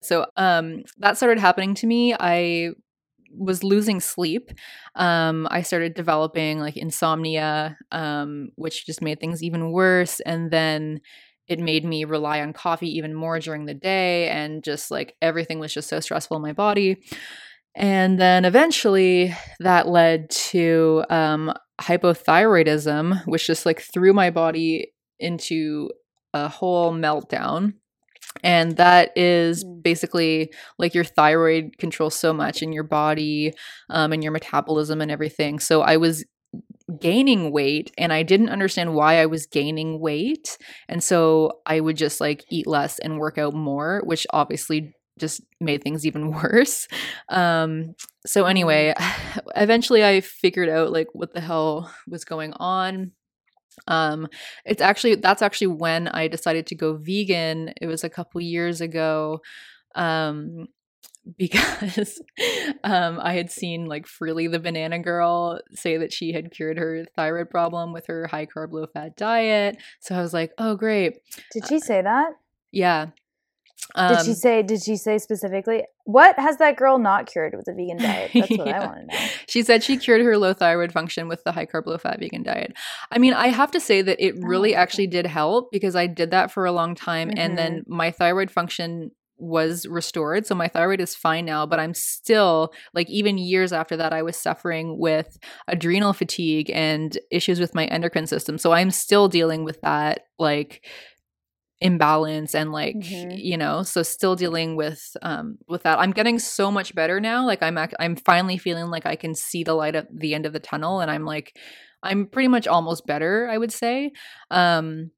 [0.00, 2.14] So um, that started happening to me.
[2.18, 2.72] I
[3.30, 4.50] was losing sleep.
[4.94, 10.20] Um, I started developing like insomnia, um, which just made things even worse.
[10.20, 11.00] And then
[11.46, 15.58] it made me rely on coffee even more during the day, and just like everything
[15.58, 16.98] was just so stressful in my body.
[17.74, 25.90] And then eventually that led to um, hypothyroidism, which just like threw my body into
[26.34, 27.74] a whole meltdown.
[28.44, 29.82] And that is Mm.
[29.82, 33.52] basically like your thyroid controls so much in your body
[33.90, 35.58] um, and your metabolism and everything.
[35.58, 36.24] So I was
[37.00, 40.56] gaining weight and I didn't understand why I was gaining weight.
[40.88, 45.42] And so I would just like eat less and work out more, which obviously just
[45.60, 46.88] made things even worse.
[47.28, 47.94] Um,
[48.26, 48.94] so anyway,
[49.56, 53.12] eventually I figured out like what the hell was going on.
[53.86, 54.28] Um,
[54.64, 57.72] it's actually that's actually when I decided to go vegan.
[57.80, 59.40] It was a couple years ago.
[59.94, 60.66] Um,
[61.36, 62.22] because
[62.82, 67.04] um, I had seen like Freelee the banana girl say that she had cured her
[67.16, 69.76] thyroid problem with her high carb, low fat diet.
[70.00, 71.18] So I was like, oh, great.
[71.52, 72.30] Did she say that?
[72.72, 73.08] Yeah.
[73.94, 74.62] Did she Um, say?
[74.62, 78.30] Did she say specifically what has that girl not cured with a vegan diet?
[78.32, 78.86] That's what I Yeah.
[78.86, 79.28] want to know.
[79.46, 82.42] She said she cured her low thyroid function with the high carb, low fat vegan
[82.42, 82.72] diet.
[83.10, 84.80] I mean, I have to say that it oh, really Oh, okay.
[84.80, 87.94] actually did help because I did that for a long time and then mm-hmm.
[87.94, 90.46] my thyroid function was restored.
[90.46, 94.22] So my thyroid is fine now, but I'm still like even years after that I
[94.22, 95.38] was suffering with
[95.68, 98.56] adrenal fatigue and issues with my endocrine system.
[98.56, 100.86] So I'm still dealing with that like
[101.80, 103.38] imbalance and like Mhm.
[103.38, 107.46] you know so still dealing with um with that i'm getting so much better now
[107.46, 110.52] like i'm i'm finally feeling like i can see the light at the end of
[110.52, 111.56] the tunnel and i'm like
[112.02, 114.10] i'm pretty much almost better i would say
[114.50, 115.10] um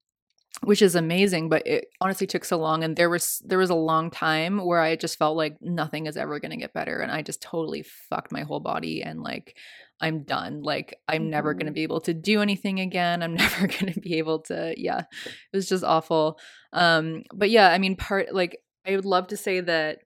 [0.64, 3.74] which is amazing but it honestly took so long and there was there was a
[3.74, 7.10] long time where i just felt like nothing is ever going to get better and
[7.10, 9.56] i just totally fucked my whole body and like
[10.00, 13.66] i'm done like i'm never going to be able to do anything again i'm never
[13.66, 16.38] going to be able to yeah it was just awful.
[16.72, 19.98] Um but yeah i mean part like i would love to say that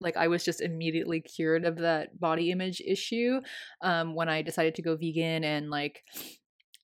[0.00, 3.40] like i was just immediately cured of that body image issue
[3.82, 6.02] um when i decided to go vegan and like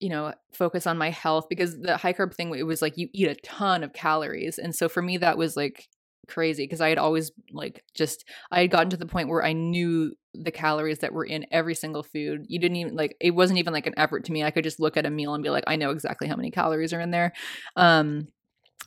[0.01, 3.09] you know focus on my health because the high carb thing it was like you
[3.13, 5.89] eat a ton of calories and so for me that was like
[6.29, 9.53] crazy because i had always like just i had gotten to the point where i
[9.53, 12.45] knew the calories that were in every single food.
[12.49, 14.45] You didn't even like it wasn't even like an effort to me.
[14.45, 16.51] I could just look at a meal and be like i know exactly how many
[16.51, 17.33] calories are in there.
[17.77, 18.29] Um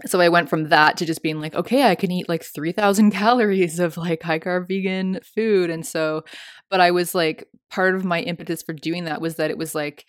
[0.05, 3.11] so I went from that to just being like, okay, I can eat like 3000
[3.21, 5.69] calories of like high carb vegan food.
[5.69, 6.23] And so,
[6.69, 9.75] but I was like, part of my impetus for doing that was that it was
[9.75, 10.05] like,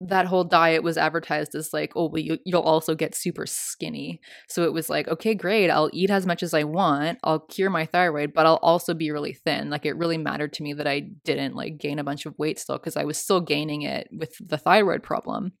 [0.00, 4.20] that whole diet was advertised as like, oh, well, you, you'll also get super skinny.
[4.48, 5.70] So it was like, okay, great.
[5.70, 7.18] I'll eat as much as I want.
[7.24, 9.70] I'll cure my thyroid, but I'll also be really thin.
[9.70, 12.60] Like it really mattered to me that I didn't like gain a bunch of weight
[12.60, 15.52] still because I was still gaining it with the thyroid problem.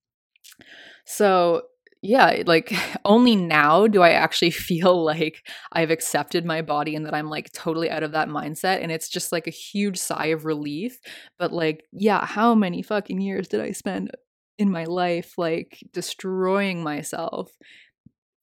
[1.04, 1.62] So
[2.00, 2.72] yeah, like
[3.04, 7.52] only now do I actually feel like I've accepted my body and that I'm like
[7.52, 8.82] totally out of that mindset.
[8.82, 10.98] And it's just like a huge sigh of relief.
[11.40, 14.12] But like, yeah, how many fucking years did I spend
[14.58, 17.50] in my life like destroying myself?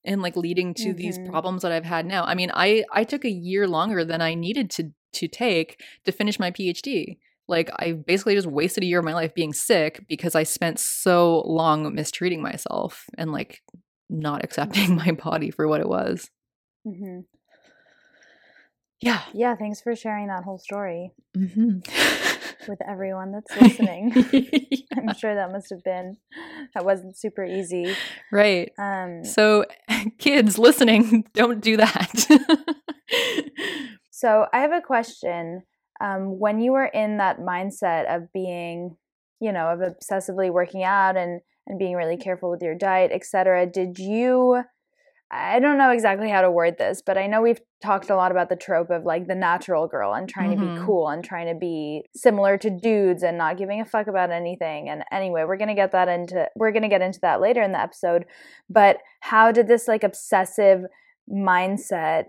[0.04, 1.26] and like leading to these Mhm.
[1.26, 2.24] problems that I've had now.
[2.26, 6.12] I mean, I I took a year longer than I needed to to take to
[6.12, 7.18] finish my PhD.
[7.48, 10.80] Like I basically just wasted a year of my life being sick because I spent
[10.80, 13.62] so long mistreating myself and like
[14.10, 16.30] not accepting my body for what it was.
[16.86, 17.26] hmm
[19.02, 19.22] Yeah.
[19.34, 21.80] Yeah, thanks for sharing that whole story hmm
[22.68, 24.14] with everyone that's listening.
[24.98, 26.18] I'm sure that must have been
[26.74, 27.96] that wasn't super easy.
[28.32, 28.72] right.
[28.80, 29.66] Um, So
[30.18, 32.26] kids listening, don't do that.
[34.12, 35.64] so I have a question.
[36.02, 38.98] Um, when you were in that mindset of being,
[39.40, 43.66] you know, of obsessively working out and and being really careful with your diet, etc.,
[43.66, 44.64] did you?
[45.38, 48.32] I don't know exactly how to word this, but I know we've talked a lot
[48.32, 50.76] about the trope of like the natural girl and trying to Mhm.
[50.80, 54.32] be cool and trying to be similar to dudes and not giving a fuck about
[54.32, 54.88] anything.
[54.90, 57.62] And anyway, we're going to get that into we're going to get into that later
[57.62, 58.26] in the episode.
[58.70, 60.86] But how did this like obsessive
[61.30, 62.26] mindset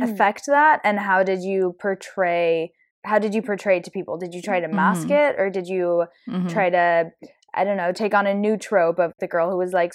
[0.00, 2.72] affect that and how did you portray
[3.06, 4.16] how did you portray it to people?
[4.16, 5.30] Did you try to mask Mhm.
[5.30, 6.48] it or did you Mhm.
[6.48, 7.10] try to
[7.52, 9.92] i don't know take on a new trope of the girl who was like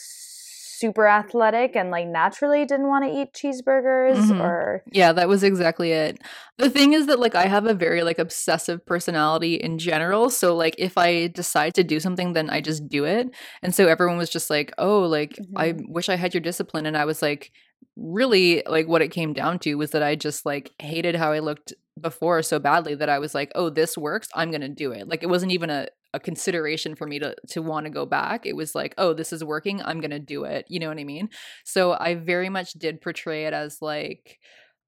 [0.80, 4.40] super athletic and like naturally didn't want to eat cheeseburgers Mhm.
[4.42, 6.18] or Yeah, that was exactly it.
[6.58, 10.56] The thing is that like I have a very like obsessive personality in general, so
[10.56, 13.30] like if I decide to do something then I just do it.
[13.62, 16.98] And so everyone was just like, "Oh, like I wish I had your discipline." And
[16.98, 17.52] I was like,
[17.96, 21.40] really like what it came down to was that I just like hated how I
[21.40, 24.30] looked before so badly that I was like, "Oh, this works.
[24.36, 27.36] I'm going to do it." Like it wasn't even a a consideration for me to
[27.49, 28.45] to want to go back.
[28.45, 29.82] It was like, "Oh, this is working.
[29.82, 31.30] I'm going to do it." You know what I mean?
[31.66, 34.39] So I very much did portray it as like,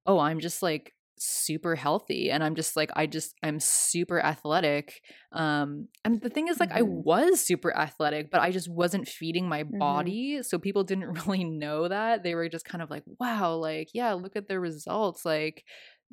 [0.06, 0.92] "Oh, I'm just like
[1.24, 5.00] super healthy and i'm just like i just i'm super athletic
[5.30, 6.78] um and the thing is like mm-hmm.
[6.78, 9.78] i was super athletic but i just wasn't feeding my mm-hmm.
[9.78, 13.88] body so people didn't really know that they were just kind of like wow like
[13.94, 15.64] yeah look at the results like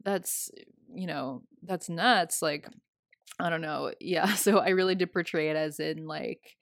[0.03, 0.51] that's
[0.93, 2.68] you know that's nuts like
[3.40, 6.58] i don't know yeah so i really did portray it as in like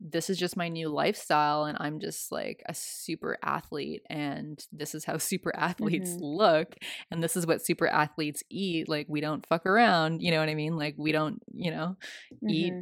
[0.00, 4.94] this is just my new lifestyle and I'm just like a super athlete and this
[4.94, 6.24] is how super athletes mm-hmm.
[6.24, 6.74] look
[7.10, 10.48] and this is what super athletes eat like we don't fuck around you know what
[10.48, 11.96] I mean like we don't you know
[12.34, 12.48] mm-hmm.
[12.48, 12.72] eat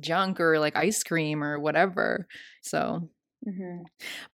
[0.00, 2.26] junk or like ice cream or whatever
[2.62, 3.10] so
[3.46, 3.82] Mm-hmm.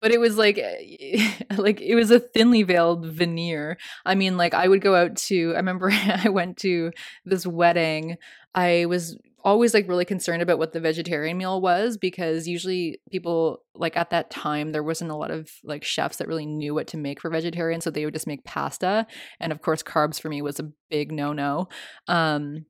[0.02, 3.78] But it was like, eh, like it was a thinly veiled veneer.
[4.06, 5.54] I mean, like I would go out to.
[5.54, 5.92] I remember
[6.26, 6.92] I went to
[7.26, 8.18] this wedding.
[8.54, 13.60] I was always like really concerned about what the vegetarian meal was because usually people
[13.76, 16.88] like at that time there wasn't a lot of like chefs that really knew what
[16.88, 19.08] to make for vegetarian so they would just make pasta
[19.40, 21.70] and of course carbs for me was a big no no
[22.10, 22.66] um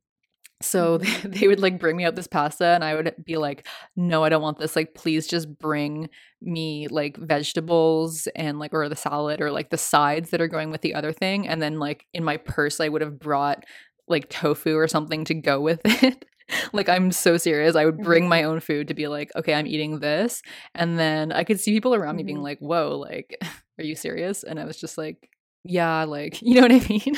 [0.60, 4.24] so they, would like bring me out this pasta and I would be like, no,
[4.24, 4.76] I don't want this.
[4.76, 6.08] Like, please just bring
[6.42, 10.70] me like vegetables and like, or the salad or like the sides that are going
[10.70, 11.46] with the other thing.
[11.46, 13.64] And then like in my purse, I would have brought
[14.08, 16.24] like tofu or something to go with it.
[16.72, 17.76] like I'm so serious.
[17.76, 18.30] I would bring mm-hmm.
[18.30, 20.42] my own food to be like, okay, I'm eating this.
[20.74, 22.44] And then I could see people around me being mm-hmm.
[22.44, 23.36] like, whoa, like,
[23.78, 24.42] are you serious?
[24.42, 25.28] And I was just like,
[25.64, 27.16] yeah, like, you know what I mean?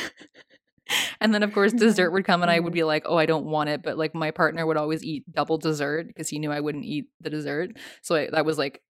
[1.21, 2.13] and then of course dessert mm-hmm.
[2.13, 4.31] would come and I would be like, "Oh, I don't want it," but like my
[4.31, 7.71] partner would always eat double dessert because he knew I wouldn't eat the dessert.
[8.01, 8.81] So I, that was like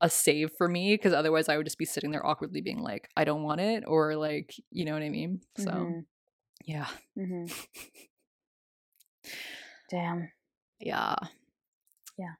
[0.00, 3.08] a save for me because otherwise I would just be sitting there awkwardly being like,
[3.16, 5.40] "I don't want it," or like, you know what I mean?
[5.56, 5.98] So mm-hmm.
[6.64, 6.86] yeah.
[7.18, 7.46] Mm-hmm.
[9.90, 10.30] Damn.
[10.84, 11.14] Yeah.
[12.18, 12.34] Yeah.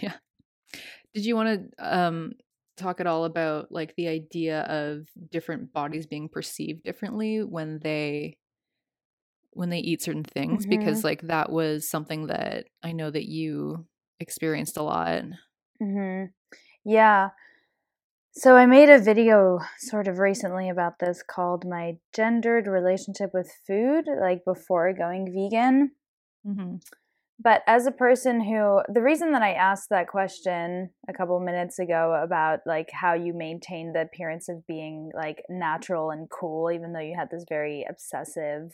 [0.00, 0.12] yeah.
[1.12, 2.34] Did you want to um
[2.78, 8.36] talk at all about like the idea of different bodies being perceived differently when they
[9.52, 10.78] when they eat certain things mm-hmm.
[10.78, 13.86] because like that was something that I know that you
[14.20, 15.24] experienced a lot.
[15.82, 16.26] Mm-hmm.
[16.84, 17.30] Yeah.
[18.32, 23.50] So I made a video sort of recently about this called my gendered relationship with
[23.66, 25.90] food like before going vegan.
[26.46, 26.76] Mm-hmm.
[27.40, 31.78] But as a person who, the reason that I asked that question a couple minutes
[31.78, 36.92] ago about like how you maintain the appearance of being like natural and cool, even
[36.92, 38.72] though you had this very obsessive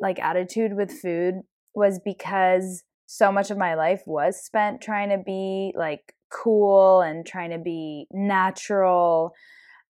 [0.00, 1.42] like attitude with food,
[1.74, 7.26] was because so much of my life was spent trying to be like cool and
[7.26, 9.34] trying to be natural.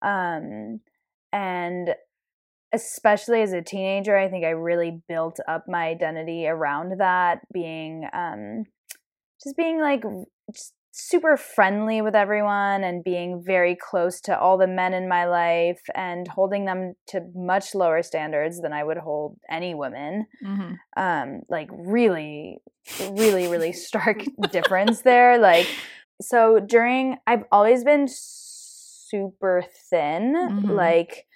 [0.03, 0.81] Um,
[1.33, 1.95] and
[2.73, 8.07] especially as a teenager, I think I really built up my identity around that being
[8.13, 8.65] um,
[9.43, 10.03] just being like
[10.53, 15.27] just super friendly with everyone and being very close to all the men in my
[15.27, 20.27] life and holding them to much lower standards than I would hold any woman.
[20.45, 20.73] Mm-hmm.
[21.01, 22.59] Um, like really,
[23.13, 25.39] really, really stark difference there.
[25.39, 25.69] Like,
[26.21, 30.71] so during, I've always been super thin, mm-hmm.
[30.71, 31.28] like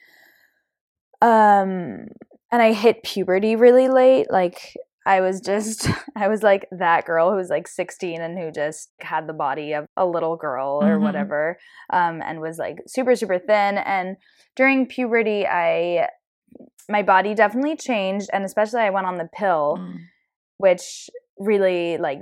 [1.22, 2.08] um,
[2.50, 4.26] and I hit puberty really late.
[4.28, 8.50] Like I was just, I was like that girl who was like 16 and who
[8.50, 11.04] just had the body of a little girl or mm-hmm.
[11.04, 11.58] whatever,
[11.92, 13.78] um, and was like super, super thin.
[13.78, 14.16] And
[14.56, 16.08] during puberty, I,
[16.90, 18.28] my body definitely changed.
[18.32, 19.98] And especially I went on the pill, mm.
[20.58, 21.08] which
[21.38, 22.18] really like,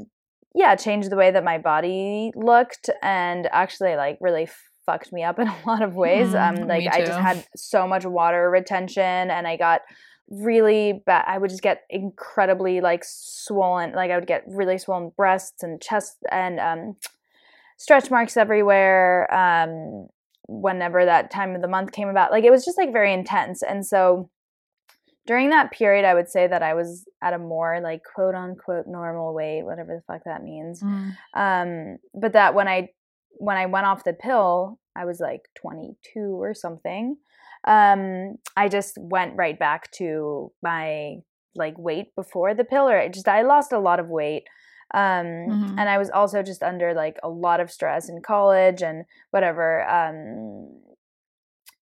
[0.54, 4.46] yeah, changed the way that my body looked and actually like really
[4.90, 6.28] fucked me up in a lot of ways.
[6.28, 9.82] Mm, um, like I just had so much water retention, and I got
[10.28, 11.24] really bad.
[11.26, 13.92] I would just get incredibly like swollen.
[13.92, 16.96] Like I would get really swollen breasts and chest and um,
[17.78, 19.32] stretch marks everywhere.
[19.32, 20.08] Um,
[20.48, 23.62] whenever that time of the month came about, like it was just like very intense,
[23.62, 24.30] and so
[25.26, 28.86] during that period i would say that i was at a more like quote unquote
[28.86, 31.14] normal weight whatever the fuck that means mm.
[31.34, 32.88] um, but that when i
[33.40, 37.16] when I went off the pill, I was like 22 or something.
[37.66, 41.16] Um, I just went right back to my
[41.54, 44.44] like weight before the pill, or I just I lost a lot of weight.
[44.92, 45.78] Um, mm-hmm.
[45.78, 49.88] and I was also just under like a lot of stress in college and whatever.
[49.88, 50.80] Um,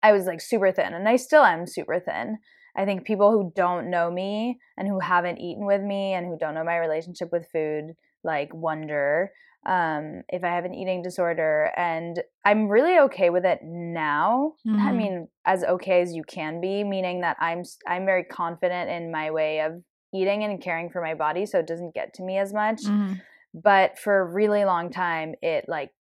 [0.02, 2.38] I was like super thin, and I still am super thin.
[2.76, 6.38] I think people who don't know me and who haven't eaten with me and who
[6.38, 9.32] don't know my relationship with food like wonder
[9.66, 11.70] um, if I have an eating disorder.
[11.76, 14.54] And I'm really okay with it now.
[14.66, 14.96] I Mhm.
[14.96, 19.30] mean, as okay as you can be, meaning that I'm I'm very confident in my
[19.30, 19.82] way of
[20.12, 22.82] eating and caring for my body, so it doesn't get to me as much.
[22.82, 23.20] Mhm.
[23.52, 25.92] But for a really long time, it like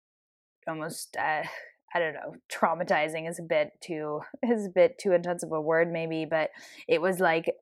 [0.68, 1.44] almost uh,
[1.94, 5.62] I don't know, traumatizing is a bit too is a bit too intense of a
[5.62, 6.52] word maybe, but
[6.88, 7.56] it was like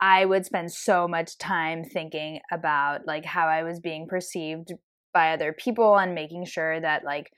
[0.00, 4.72] I would spend so much time thinking about like how I was being perceived
[5.12, 7.30] by other people and making sure that like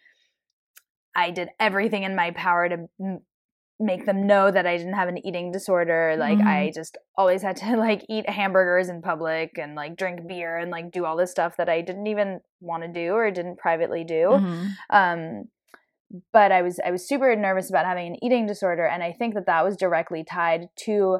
[1.14, 3.20] I did everything in my power to m-
[3.78, 6.14] make them know that I didn't have an eating disorder.
[6.18, 10.56] Like I just always had to like eat hamburgers in public and like drink beer
[10.56, 13.58] and like do all this stuff that I didn't even want to do or didn't
[13.58, 14.68] privately do Mhm.
[14.90, 15.44] um
[16.32, 19.32] but i was i was super nervous about having an eating disorder and i think
[19.34, 21.18] that that was directly tied to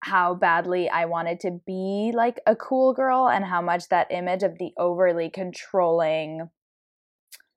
[0.00, 4.42] how badly i wanted to be like a cool girl and how much that image
[4.42, 6.48] of the overly controlling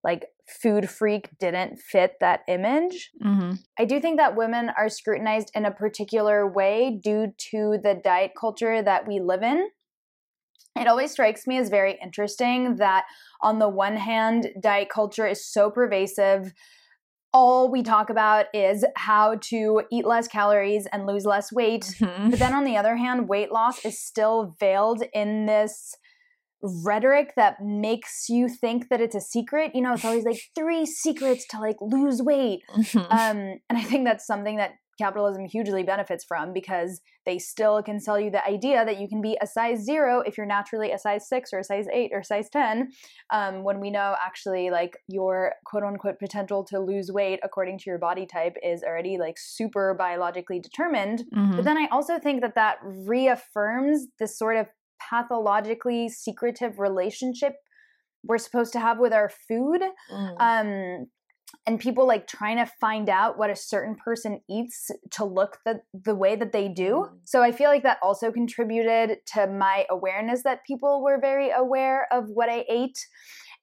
[0.04, 3.60] like food freak didn't fit that image Mhm.
[3.80, 8.32] I do think that women are scrutinized in a particular way due to the diet
[8.40, 9.70] culture that we live in.
[10.76, 13.06] It always strikes me as very interesting that,
[13.42, 16.54] on the one hand, diet culture is so pervasive.
[17.34, 21.84] All we talk about is how to eat less calories and lose less weight.
[22.00, 22.30] Mhm.
[22.32, 25.96] But then on the other hand, weight loss is still veiled in this
[26.62, 29.72] rhetoric that makes you think that it's a secret.
[29.74, 33.06] You know, it's always like three secrets to like lose weight Mhm.
[33.10, 34.72] um, and I think that's something that
[35.06, 36.92] capitalism hugely benefits from because
[37.28, 40.34] they still can sell you the idea that you can be a size zero if
[40.38, 42.92] you're naturally a size six or a size eight or size 10
[43.38, 45.36] um, when we know actually like your
[45.70, 49.86] quote unquote potential to lose weight according to your body type is already like super
[50.06, 51.64] biologically determined but Mhm.
[51.68, 54.68] then i also think that that reaffirms this sort of
[55.10, 57.54] pathologically secretive relationship
[58.24, 59.82] we're supposed to have with our food
[60.12, 60.36] Mm.
[60.50, 61.08] um
[61.68, 65.82] and people like trying to find out what a certain person eats to look the
[65.94, 67.20] the way that they do Mm.
[67.24, 72.08] so i feel like that also contributed to my awareness that people were very aware
[72.12, 72.98] of what i ate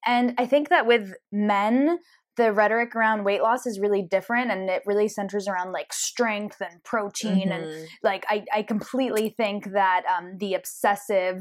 [0.07, 1.99] and i think that with men
[2.36, 6.57] the rhetoric around weight loss is really different and it really centers around like strength
[6.61, 7.86] and protein and Mhm.
[8.05, 11.38] like I, I completely think that um, the obsessive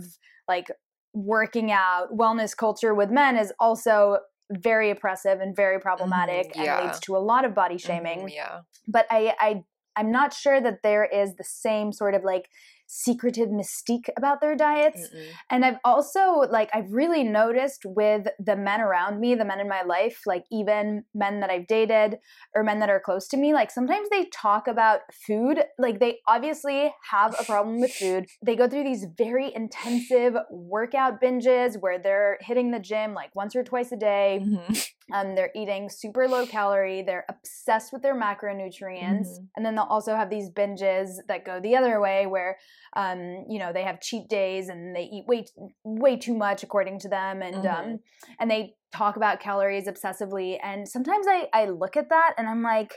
[0.48, 0.72] like
[1.14, 4.18] working out wellness culture with men is also
[4.52, 6.78] very oppressive and very problematic Mhm, yeah.
[6.78, 8.62] and leads to a lot of body shaming Mhm, Yeah.
[8.88, 9.64] but I, I
[9.96, 12.50] i'm not sure that there is the same sort of like
[12.88, 15.28] secretive mystique about their diets Mm-mm.
[15.52, 19.68] and I've also like I've really noticed with the men around me, the men in
[19.68, 22.20] my life, like even men that I've dated
[22.56, 26.20] or men that are close to me, like sometimes they talk about food, like they
[26.28, 28.26] obviously have a problem with food.
[28.42, 33.56] They go through these very intensive workout binges where they're hitting the gym like once
[33.56, 34.42] or twice a day.
[34.44, 34.92] Mhm.
[35.14, 37.02] Um, they're eating super low calorie.
[37.02, 39.48] They're obsessed with their macronutrients, Mhm.
[39.56, 42.58] and then they'll also have these binges that go the other way, where
[42.96, 45.46] um, you know they have cheat days and they eat way
[45.84, 48.00] way too much according to them, and um,
[48.40, 50.58] and they talk about calories obsessively.
[50.64, 52.94] And sometimes I I look at that and I'm like,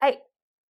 [0.00, 0.18] I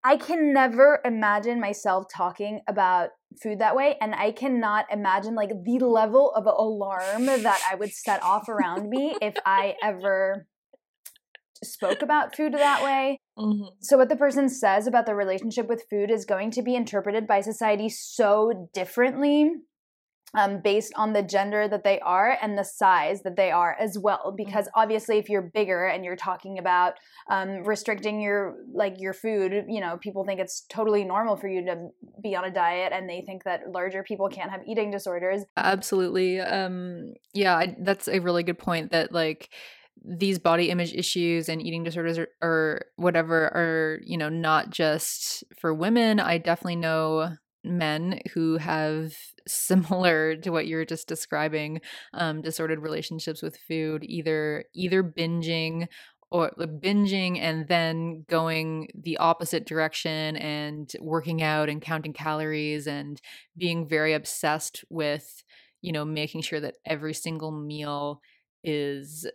[0.02, 3.10] I can never imagine myself talking about
[3.42, 7.92] food that way and I cannot imagine like the level of alarm that I would
[7.92, 10.46] set off around me if I ever
[11.62, 13.18] spoke about food that way.
[13.38, 13.70] Mhm.
[13.80, 17.26] So what the person says about the relationship with food is going to be interpreted
[17.26, 19.52] by society so differently
[20.34, 23.98] um, based on the gender that they are and the size that they are as
[23.98, 26.94] well because obviously if you're bigger and you're talking about
[27.30, 31.64] um, restricting your like your food you know people think it's totally normal for you
[31.64, 31.88] to
[32.22, 36.40] be on a diet and they think that larger people can't have eating disorders Absolutely.
[36.40, 39.50] Um yeah, I, that's a really good point that like
[40.02, 45.44] these body image issues and eating disorders or, or whatever are, you know, not just
[45.58, 46.20] for women.
[46.20, 49.14] I definitely know men who have
[49.46, 51.78] similar to what you were just describing
[52.14, 55.86] um disordered relationships with food either either binging
[56.30, 63.20] or binging and then going the opposite direction and working out and counting calories and
[63.56, 65.44] being very obsessed with
[65.82, 68.20] you know making sure that every single meal
[68.64, 69.26] is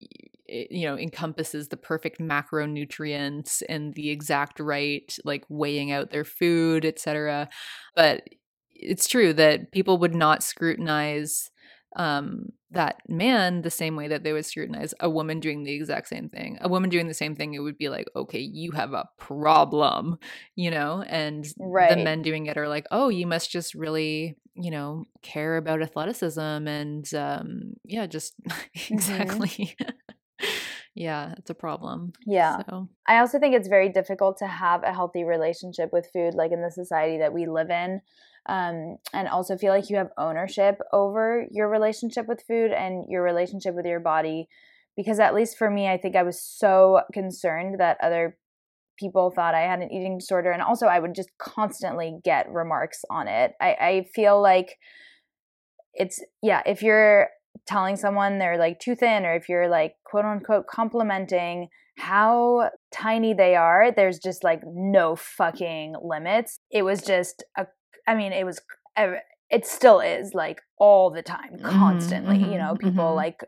[0.00, 6.24] y- you know encompasses the perfect macronutrients and the exact right like weighing out their
[6.24, 7.48] food etc
[7.96, 8.22] but
[8.74, 11.50] it's true that people would not scrutinize
[11.96, 16.08] um that man the same way that they would scrutinize a woman doing the exact
[16.08, 16.58] same thing.
[16.60, 20.18] A woman doing the same thing it would be like okay you have a problem
[20.56, 21.02] you know?
[21.06, 21.44] And
[21.88, 25.82] the men doing it are like oh you must just really you know, care about
[25.82, 28.34] athleticism and um yeah, just
[28.90, 29.76] exactly.
[30.94, 32.12] yeah, it's a problem.
[32.26, 32.58] Yeah.
[32.68, 36.52] So, I also think it's very difficult to have a healthy relationship with food, like
[36.52, 38.00] in the society that we live in.
[38.46, 43.22] Um, and also feel like you have ownership over your relationship with food and your
[43.22, 44.48] relationship with your body.
[44.96, 48.36] Because, at least for me, I think I was so concerned that other
[48.98, 50.50] people thought I had an eating disorder.
[50.50, 53.52] And also, I would just constantly get remarks on it.
[53.60, 54.76] I, I feel like
[55.94, 57.28] it's, yeah, if you're
[57.66, 61.68] telling someone they're like too thin or if you're like quote unquote complimenting
[61.98, 67.66] how tiny they are there's just like no fucking limits it was just a
[68.08, 68.60] i mean it was
[69.50, 73.16] it still is like all the time Mm-hmm, constantly you know people mhm.
[73.16, 73.40] like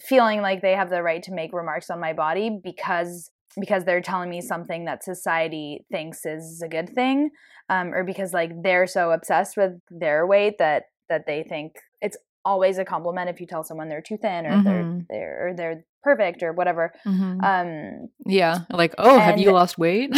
[0.00, 4.00] feeling like they have the right to make remarks on my body because because they're
[4.00, 7.30] telling me something that society thinks is a good thing
[7.68, 12.16] um, or because like they're so obsessed with their weight that that they think it's
[12.44, 15.54] always a compliment if you tell someone they're too thin or if they're they're or
[15.54, 17.42] they're perfect or whatever mhm.
[17.42, 20.16] um yeah, like, oh, have you lost weight?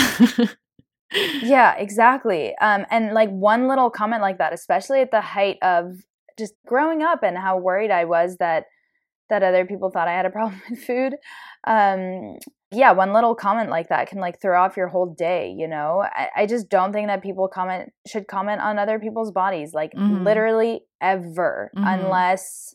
[1.43, 5.97] yeah exactly um and like one little comment like that especially at the height of
[6.39, 8.65] just growing up and how worried i was that
[9.31, 11.15] that other people thought i had a problem with food
[11.67, 12.37] um
[12.71, 16.05] yeah one little comment like that can like throw off your whole day you know
[16.15, 19.93] i, I just don't think that people comment should comment on other people's bodies like
[19.95, 20.25] Mhm.
[20.25, 21.83] literally ever Mhm.
[21.95, 22.75] unless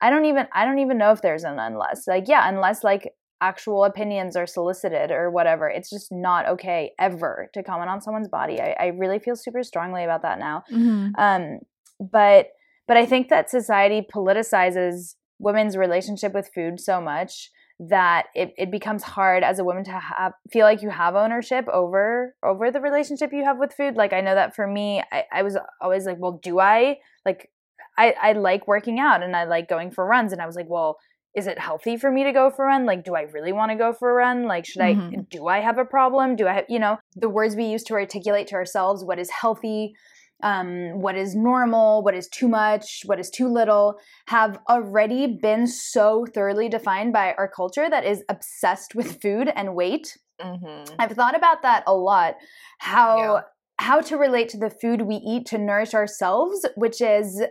[0.00, 3.14] i don't even i don't even know if there's an unless like yeah unless like
[3.40, 8.28] actual opinions are solicited or whatever it's just not okay ever to comment on someone's
[8.28, 11.12] body i, I really feel super strongly about that now Mhm.
[11.18, 11.58] um,
[12.00, 12.48] but
[12.88, 18.70] but I think that society politicizes women's relationship with food so much that it, it
[18.70, 22.80] becomes hard as a woman to have feel like you have ownership over over the
[22.80, 23.96] relationship you have with food.
[23.96, 27.50] Like I know that for me, I, I was always like, well, do I like
[27.98, 30.68] I, I like working out and I like going for runs and I was like,
[30.68, 30.98] well,
[31.34, 32.86] is it healthy for me to go for a run?
[32.86, 34.44] Like, do I really want to go for a run?
[34.44, 35.28] Like, should I, Mhm.
[35.28, 36.34] do I have a problem?
[36.34, 39.30] Do I have, you know, the words we use to articulate to ourselves what is
[39.30, 39.94] healthy,
[40.42, 45.66] um, what is normal, what is too much, what is too little, have already been
[45.66, 50.16] so thoroughly defined by our culture that is obsessed with food and weight.
[50.40, 50.84] Mhm.
[50.98, 52.36] I've thought about that a lot.
[52.78, 53.42] How Yeah.
[53.78, 57.42] how to relate to the food we eat to nourish ourselves, which is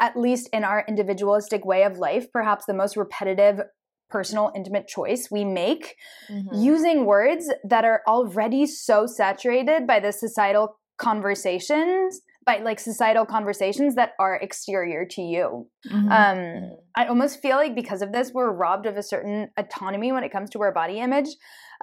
[0.00, 3.60] at least in our individualistic way of life, perhaps the most repetitive
[4.10, 5.96] personal intimate choice we make
[6.28, 6.52] Mhm.
[6.52, 10.76] using words that are already so saturated by the societal
[11.08, 15.46] conversations by like societal conversations that are exterior to you.
[15.90, 16.10] Mhm.
[16.20, 20.24] um i almost feel like because of this we're robbed of a certain autonomy when
[20.24, 21.30] it comes to our body image.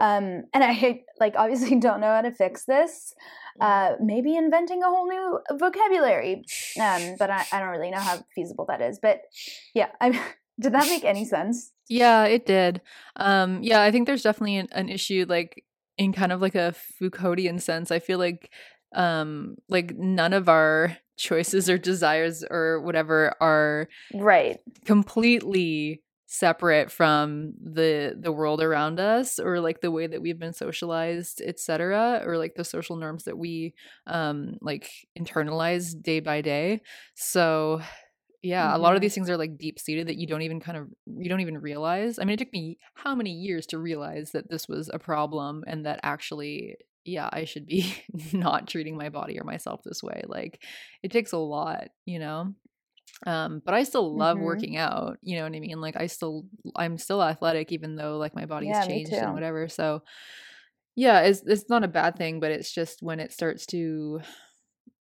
[0.08, 0.74] Um and i
[1.24, 3.14] like obviously don't know how to fix this.
[3.68, 5.26] Uh maybe inventing a whole new
[5.66, 6.34] vocabulary.
[6.86, 9.00] Um but i, I don't really know how feasible that is.
[9.02, 9.18] But
[9.80, 10.08] yeah i
[10.60, 11.72] did that make any sense?
[11.88, 12.82] Yeah, it did.
[13.16, 15.64] Um, yeah, I think there's definitely an, an issue, like
[15.98, 17.92] in kind of like a Foucauldian sense.
[17.92, 18.52] I feel like,
[18.94, 24.60] um, like none of our choices or desires or whatever are right.
[24.86, 30.54] completely separate from the the world around us or like the way that we've been
[30.54, 33.74] socialized etc or like the social norms that we
[34.06, 36.80] um like internalize day by day.
[37.16, 37.82] So
[38.44, 39.02] yeah a lot of Mhm.
[39.02, 41.58] these things are like deep seated that you don't even kind of you don't even
[41.58, 42.20] realize.
[42.20, 45.64] I mean it took me how many years to realize that this was a problem
[45.68, 46.76] and that actually
[47.10, 47.94] yeah i should be
[48.34, 50.64] not treating my body or myself this way like
[51.04, 52.54] it takes a lot you know
[53.28, 54.40] um but i still love Mhm.
[54.40, 56.46] working out you know what i mean like i still
[56.78, 60.02] i'm still athletic even though like my body's Yeah, changed and whatever so
[60.96, 64.22] yeah it's it's not a bad thing but it's just when it starts to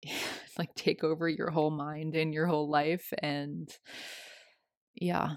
[0.59, 3.71] like take over your whole mind and your whole life and
[4.95, 5.37] yeah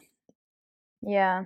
[1.02, 1.46] Yeah.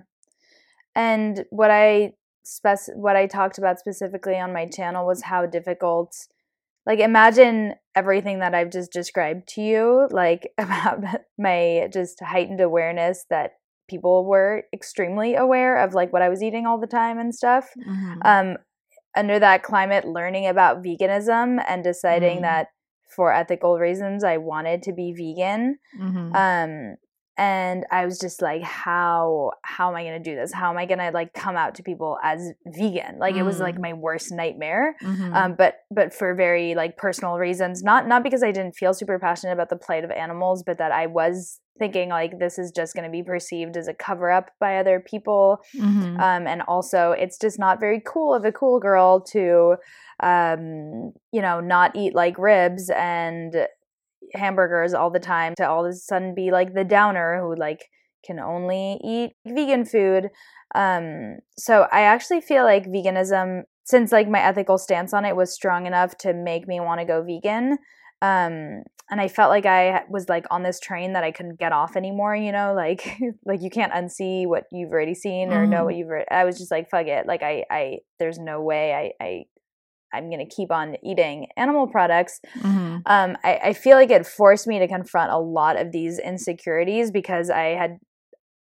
[0.94, 2.14] And what I
[2.44, 6.14] spec what I talked about specifically on my channel was how difficult
[6.86, 11.04] like imagine everything that I've just described to you like about
[11.36, 13.52] my just heightened awareness that
[13.88, 17.70] people were extremely aware of like what I was eating all the time and stuff.
[17.76, 18.20] Mhm.
[18.24, 18.56] Um
[19.16, 22.42] under that climate learning about veganism and deciding Mhm.
[22.42, 22.68] that
[23.14, 26.34] for ethical reasons I wanted to be vegan Mhm.
[26.36, 26.96] um
[27.38, 30.76] and i was just like how how am i going to do this how am
[30.76, 33.82] i going to like come out to people as vegan like it was like Mm.
[33.82, 35.34] my worst nightmare Mhm.
[35.34, 39.18] um but but for very like personal reasons not not because i didn't feel super
[39.18, 42.92] passionate about the plight of animals but that i was thinking like this is just
[42.92, 46.18] going to be perceived as a cover up by other people Mhm.
[46.18, 49.76] um, and also it's just not very cool of a cool girl to
[50.20, 53.54] um, you know not eat like ribs and
[54.34, 57.86] hamburgers all the time to all of a sudden be like the downer who like
[58.24, 60.28] can only eat vegan food.
[60.74, 65.52] Um, so I actually feel like veganism, since like my ethical stance on it was
[65.52, 67.78] strong enough to make me want to go vegan.
[68.20, 71.72] Um, and I felt like I was like on this train that I couldn't get
[71.72, 72.36] off anymore.
[72.36, 75.70] You know, like like you can't unsee what you've already seen or mm.
[75.70, 76.08] know what you've.
[76.08, 77.26] Re- I was just like, fuck it.
[77.26, 79.44] Like I I there's no way I I
[80.12, 82.40] I'm going to keep on eating animal products.
[82.58, 82.96] Mm-hmm.
[83.06, 87.10] Um, I, I, feel like it forced me to confront a lot of these insecurities
[87.10, 87.98] because I had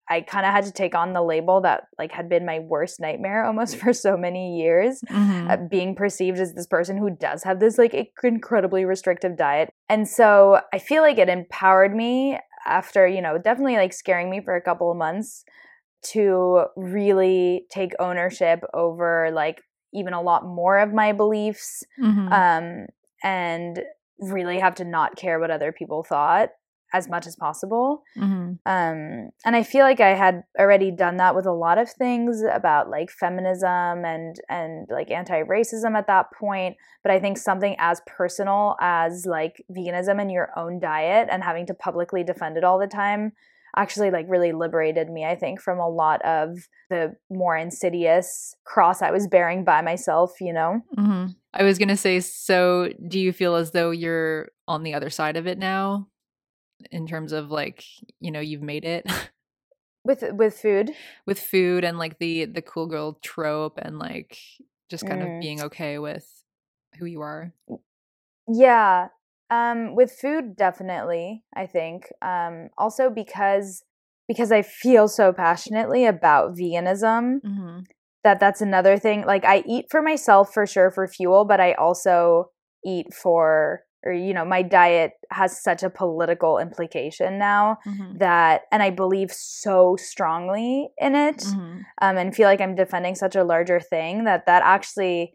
[0.10, 3.00] I kind of had to take on the label that like had been my worst
[3.00, 5.50] nightmare almost for so many years, mm-hmm.
[5.50, 9.70] uh, being perceived as this person who does have this like incredibly restrictive diet.
[9.90, 14.42] And so I feel like it empowered me after, you know, definitely like scaring me
[14.42, 15.44] for a couple of months
[16.04, 19.62] to really take ownership over like
[19.94, 22.32] even a lot more of my beliefs mm-hmm.
[22.32, 22.86] um
[23.24, 23.82] and
[24.20, 26.50] really have to not care what other people thought
[26.94, 28.04] as much as possible.
[28.18, 28.54] Mm-hmm.
[28.66, 32.42] Um, and I feel like I had already done that with a lot of things
[32.42, 36.78] about like feminism and and like anti-racism at that point.
[37.04, 41.66] But I think something as personal as like veganism and your own diet and having
[41.68, 43.34] to publicly defend it all the time
[43.78, 49.02] actually like really liberated me i think from a lot of the more insidious cross
[49.02, 50.82] i was bearing by myself you know?
[50.98, 51.28] Mm-hmm.
[51.54, 55.38] i was gonna say so do you feel as though you're on the other side
[55.38, 56.08] of it now?
[56.92, 57.84] In terms of like
[58.20, 59.06] you know you've made it?
[60.04, 60.92] With with food?
[61.26, 64.38] With food and like the the cool girl trope and like
[64.90, 65.36] just kind mm.
[65.36, 66.26] of being okay with
[66.98, 67.52] who you are?
[68.48, 69.10] Yeah
[69.50, 73.84] um with food definitely i think um also because
[74.28, 77.80] because i feel so passionately about veganism mm-hmm.
[78.24, 81.74] that that's another thing like i eat for myself for sure for fuel but i
[81.74, 82.50] also
[82.86, 88.18] eat for or you know my diet has such a political implication now mm-hmm.
[88.18, 91.80] that and i believe so strongly in it mm-hmm.
[92.02, 95.34] um, and feel like i'm defending such a larger thing that that actually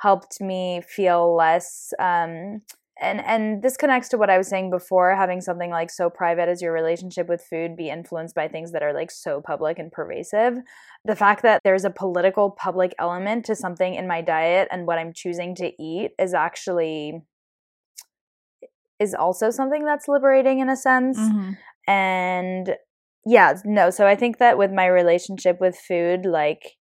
[0.00, 2.60] helped me feel less um,
[3.02, 6.48] and and this connects to what i was saying before having something like so private
[6.48, 9.92] as your relationship with food be influenced by things that are like so public and
[9.92, 10.54] pervasive
[11.04, 14.98] the fact that there's a political public element to something in my diet and what
[14.98, 17.22] i'm choosing to eat is actually
[19.02, 21.18] is also something that's liberating in a sense.
[21.18, 21.52] Mm-hmm.
[21.90, 22.76] And
[23.26, 26.76] yeah, no, so I think that with my relationship with food, like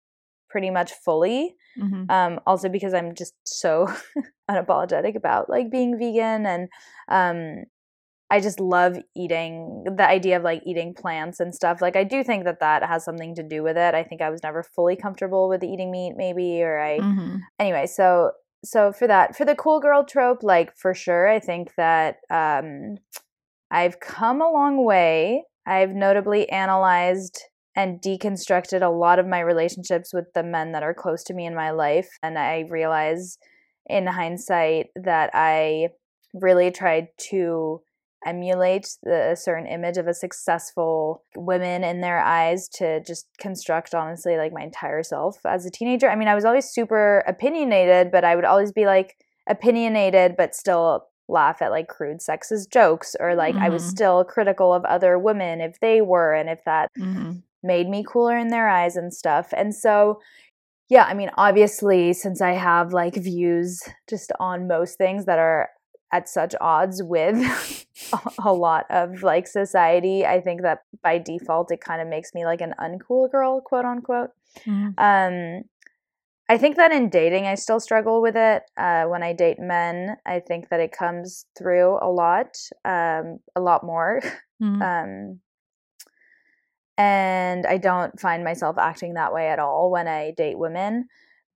[0.50, 1.56] pretty much fully.
[1.80, 2.10] Mm-hmm.
[2.10, 3.88] Um, also because I'm just so
[4.52, 6.70] unapologetic about like being vegan and
[7.10, 7.66] um
[8.30, 11.82] I just love eating the idea of like eating plants and stuff.
[11.82, 13.96] Like I do think that that has something to do with it.
[13.96, 17.38] I think I was never fully comfortable with eating meat maybe or I mm-hmm.
[17.58, 18.32] anyway, so
[18.64, 22.98] so for that for the cool girl trope like for sure i think that um
[23.72, 27.44] i've come a long way i've notably analyzed
[27.78, 31.46] and deconstructed a lot of my relationships with the men that are close to me
[31.46, 33.38] in my life and i realize
[33.86, 35.88] in hindsight that i
[36.34, 37.82] really tried to
[38.26, 43.94] emulate the, a certain image of a successful woman in their eyes to just construct
[43.94, 46.10] honestly like my entire self as a teenager.
[46.10, 49.16] I mean, I was always super opinionated, but I would always be like
[49.48, 53.64] opinionated but still laugh at like crude sexist jokes or like mm-hmm.
[53.64, 53.92] I was mm-hmm.
[53.92, 57.40] still critical of other women if they were and if that mm-hmm.
[57.64, 59.54] Made me cooler in their eyes and stuff.
[59.56, 60.20] And so
[60.90, 65.70] yeah, I mean, obviously, since I have like views just on most things that are
[66.12, 67.86] at such odds with
[68.46, 72.46] a lot of like society i think that by default it kind of makes me
[72.46, 74.30] like an uncool girl quote unquote
[74.66, 74.94] mm.
[74.98, 75.64] um
[76.50, 80.16] i think that in dating i still struggle with it uh, when i date men
[80.26, 82.56] i think that it comes through a lot
[82.86, 84.22] um a lot more
[84.64, 84.82] mm.
[84.82, 85.40] um
[86.98, 91.08] and i don't find myself acting that way at all when i date women.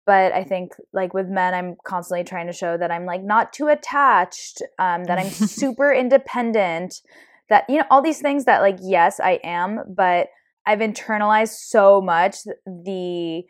[0.05, 3.53] But i think like with men i'm constantly trying to show that i'm like not
[3.53, 7.01] too attached um, that i'm super independent
[7.49, 10.27] that you know all these things that like yes i am but
[10.65, 13.43] i've internalized so much the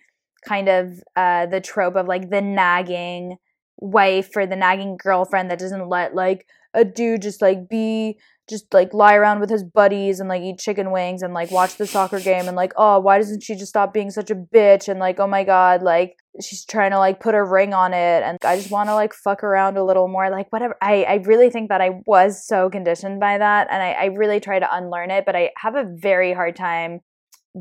[0.46, 3.38] kind of uh the trope of like the nagging
[3.78, 8.18] wife or the nagging girlfriend that doesn't let like a dude just like be
[8.52, 11.78] just like lie around with his buddies and like eat chicken wings and like watch
[11.78, 14.90] the soccer game and like oh why doesn't she just stop being such a bitch?
[14.90, 18.24] and like oh my god like she's trying to like put a ring on it
[18.24, 20.76] and I just want to like fuck around a little more like whatever.
[20.82, 24.40] I I really think that I was so conditioned by that and I I really
[24.40, 27.00] try to unlearn it but I have a very hard time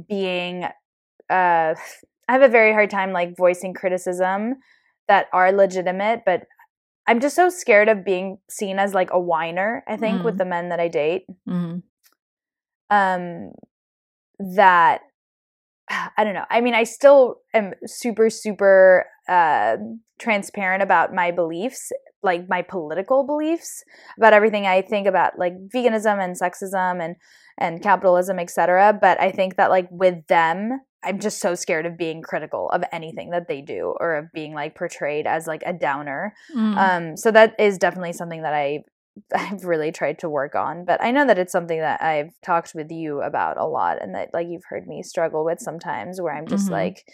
[0.08, 1.74] being uh
[2.28, 4.56] I have a very hard time like voicing criticism
[5.08, 6.42] that are legitimate but
[7.06, 10.38] I'm just so scared of being seen as like a whiner, I think, with Mm.
[10.38, 11.24] the men that I date.
[11.46, 11.78] hmm
[12.90, 13.52] Um
[14.38, 15.02] that
[16.16, 16.46] I don't know.
[16.50, 19.76] I mean, I still am super, super uh,
[20.18, 21.92] transparent about my beliefs,
[22.22, 23.82] like my political beliefs
[24.16, 27.16] about everything I think about, like veganism and sexism and
[27.58, 28.96] and capitalism, etc.
[29.00, 32.84] But I think that like with them, I'm just so scared of being critical of
[32.92, 36.34] anything that they do or of being like portrayed as like a downer.
[36.54, 36.76] Mm.
[36.76, 38.84] Um, so that is definitely something that I
[39.34, 40.84] I've really tried to work on.
[40.84, 44.14] But I know that it's something that I've talked with you about a lot and
[44.14, 46.72] that like you've heard me struggle with sometimes where I'm just Mhm.
[46.72, 47.04] like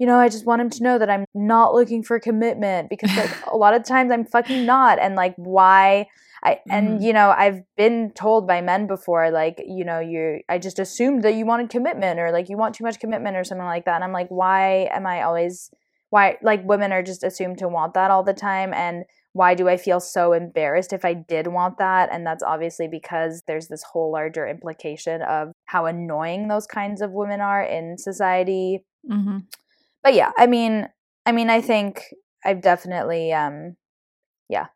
[0.00, 3.14] you know, I just want him to know that I'm not looking for commitment because
[3.16, 6.06] like a lot of times I'm fucking not and like why
[6.44, 7.02] I and Mhm.
[7.02, 11.22] you know, I've been told by men before like, you know, you I just assumed
[11.24, 13.96] that you wanted commitment or like you want too much commitment or something like that.
[13.96, 15.70] And I'm like, why am I always
[16.10, 19.68] why like women are just assumed to want that all the time and why do
[19.68, 22.08] I feel so embarrassed if I did want that?
[22.10, 27.12] And that's obviously because there's this whole larger implication of how annoying those kinds of
[27.12, 28.84] women are in society.
[29.06, 29.38] hmm
[30.02, 30.88] But yeah, I mean,
[31.26, 32.02] I mean, I think
[32.44, 33.76] I've definitely, um,
[34.48, 34.66] yeah,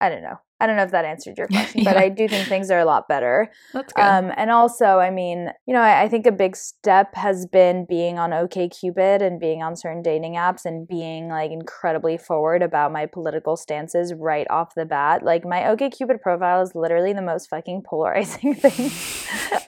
[0.00, 0.38] I don't know.
[0.64, 2.86] I don't know if that answered your question, but I do think things are a
[2.86, 3.50] lot better.
[3.74, 4.02] That's good.
[4.02, 7.84] Um, and also, I mean, you know, I, I think a big step has been
[7.86, 12.92] being on OKCupid and being on certain dating apps and being like incredibly forward about
[12.92, 15.22] my political stances right off the bat.
[15.22, 18.90] Like my OKCupid profile is literally the most fucking polarizing thing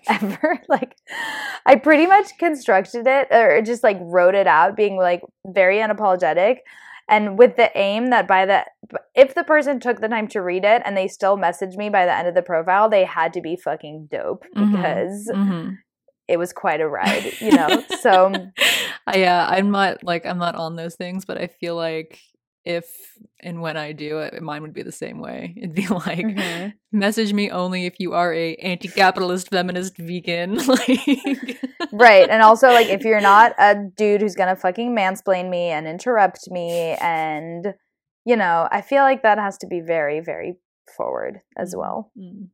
[0.08, 0.62] ever.
[0.66, 0.96] Like
[1.66, 6.60] I pretty much constructed it or just like wrote it out being like very unapologetic
[7.08, 8.64] and with the aim that by the
[9.14, 12.04] if the person took the time to read it and they still messaged me by
[12.04, 14.70] the end of the profile they had to be fucking dope Mhm.
[14.70, 15.76] because Mhm.
[16.28, 18.46] it was quite a ride you know so
[19.06, 22.18] I, yeah, I'm not like I'm not on those things, but I feel like
[22.66, 22.86] if
[23.40, 25.54] and when I do it, mine would be the same way.
[25.58, 26.72] It'd be like, Mhm.
[26.92, 30.56] message me only if you are a anti-capitalist feminist vegan.
[30.66, 31.60] like,
[31.92, 35.86] right and also like if you're not a dude who's gonna fucking mansplain me and
[35.86, 37.74] interrupt me and
[38.24, 40.56] you know i feel like that has to be very very
[40.96, 42.48] forward as well Mm.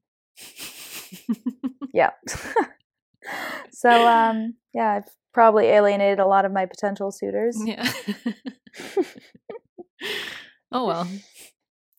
[1.94, 2.10] yeah
[3.72, 7.90] so um yeah i've probably alienated a lot of my potential suitors yeah.
[10.72, 11.08] Oh well.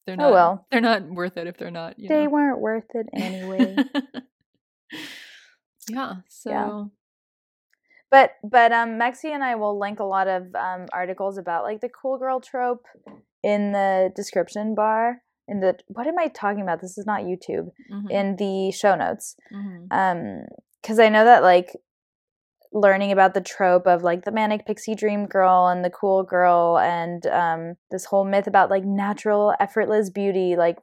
[0.05, 0.31] They're Oh, not.
[0.33, 0.67] well.
[0.71, 1.97] They're not worth it if they're not.
[1.99, 2.29] You they know.
[2.29, 3.77] weren't worth it anyway
[5.89, 6.15] yeah.
[6.29, 6.91] So.
[8.11, 11.81] but but um Mexie and I will link a lot of um articles about like
[11.81, 12.85] the cool girl trope
[13.43, 16.81] in the description bar in the what am I talking about?
[16.81, 17.71] This is not YouTube.
[17.91, 19.35] mhm, In the show notes.
[19.53, 20.45] mhm, Um
[20.83, 21.75] cuz I know that like
[22.73, 26.79] learning about the trope of like the manic pixie dream girl and the cool girl
[26.79, 30.79] and um this whole myth about like natural effortless beauty like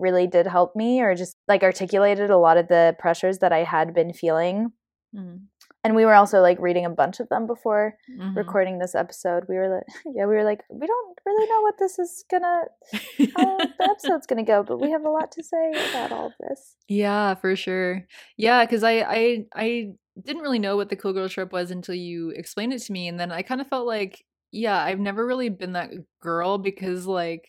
[0.00, 3.64] really did help me or just like articulated a lot of the pressures that I
[3.64, 4.72] had been feeling.
[5.14, 5.49] Mhm,
[5.84, 8.36] and we were also like reading a bunch of them before mhm.
[8.36, 11.78] recording this episode we were like yeah we were like we don't really know what
[11.78, 12.62] this is gonna
[13.36, 16.32] how the episode's gonna go but we have a lot to say about all of
[16.40, 18.06] this Yeah, for sure.
[18.36, 21.94] Yeah, because I, I I didn't really know what the cool girl trip was until
[21.94, 25.24] you explained it to me, and then I kind of felt like, yeah, I've never
[25.24, 27.48] really been that girl because, like,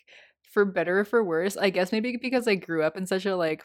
[0.54, 3.36] for better or for worse, I guess maybe because I grew up in such a
[3.36, 3.64] like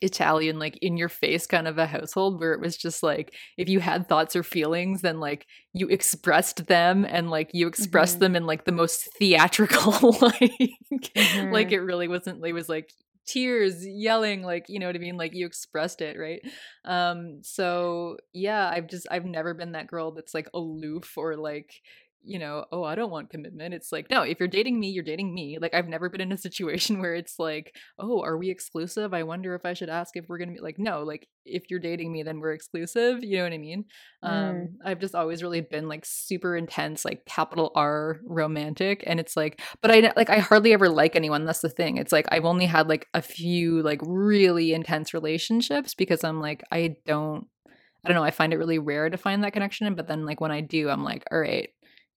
[0.00, 3.68] Italian, like in your face kind of a household where it was just like if
[3.68, 8.20] you had thoughts or feelings, then like you expressed them and like you expressed Mhm.
[8.20, 10.72] them in like the most theatrical like
[11.16, 11.52] Mhm.
[11.52, 12.90] like it really wasn't it was like
[13.26, 16.40] tears yelling like you know what i mean like you expressed it right
[16.84, 21.72] um so yeah i've just i've never been that girl that's like aloof or like
[22.24, 23.74] you know oh i don't want commitment.
[23.74, 25.58] It's like no if you're dating me you're dating me.
[25.60, 29.12] Like i've never been in a situation where it's like oh are we exclusive?
[29.14, 31.80] I wonder if i should ask if we're gonna be like no like if you're
[31.80, 33.84] dating me then we're exclusive you know what i mean?
[34.22, 34.68] Um Mm.
[34.84, 39.60] i've just always really been like super intense like capital r romantic and it's like
[39.80, 42.66] but i like i hardly ever like anyone that's the thing it's like i've only
[42.66, 47.46] had like a few like really intense relationships because i'm like i don't
[48.04, 50.40] i don't know i find it really rare to find that connection but then like
[50.40, 51.70] when i do i'm like all right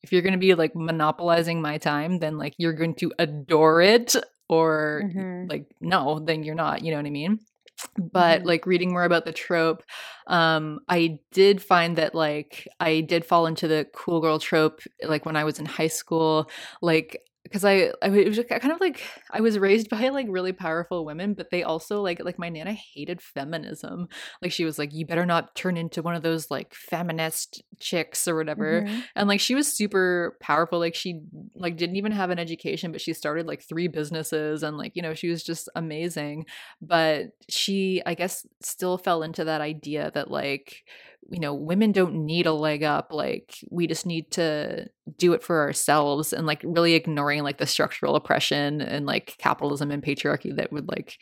[0.06, 3.82] if you're going to be like monopolizing my time then like you're going to adore
[3.82, 4.16] it
[4.50, 5.50] or Mhm.
[5.50, 7.40] like no then you're not you know what i mean
[7.98, 8.46] but Mhm.
[8.46, 9.82] like reading more about the trope
[10.28, 15.26] um i did find that like i did fall into the cool girl trope like
[15.26, 16.50] when i was in high school
[16.82, 20.52] like because I, I it was kind of like I was raised by like really
[20.52, 24.08] powerful women, but they also like like my nana hated feminism.
[24.42, 28.28] Like she was like, you better not turn into one of those like feminist chicks
[28.28, 28.82] or whatever.
[28.82, 29.04] Mhm.
[29.16, 30.80] And like she was super powerful.
[30.80, 31.22] Like she
[31.54, 35.04] like didn't even have an education, but she started like three businesses and like you
[35.04, 36.46] know she was just amazing.
[36.82, 40.84] But she I guess still fell into that idea that like
[41.30, 45.42] you know women don't need a leg up like we just need to do it
[45.44, 50.56] for ourselves and like really ignoring like the structural oppression and like capitalism and patriarchy
[50.56, 51.18] that would like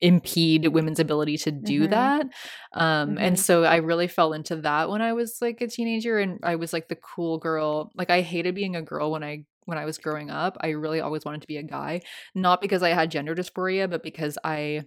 [0.00, 1.90] impede women's ability to do Mhm.
[1.90, 2.26] that
[2.72, 3.38] um and Mhm.
[3.38, 6.72] so i really fell into that when i was like a teenager and i was
[6.72, 9.98] like the cool girl like i hated being a girl when i when i was
[9.98, 12.00] growing up i really always wanted to be a guy
[12.34, 14.82] not because i had gender dysphoria but because i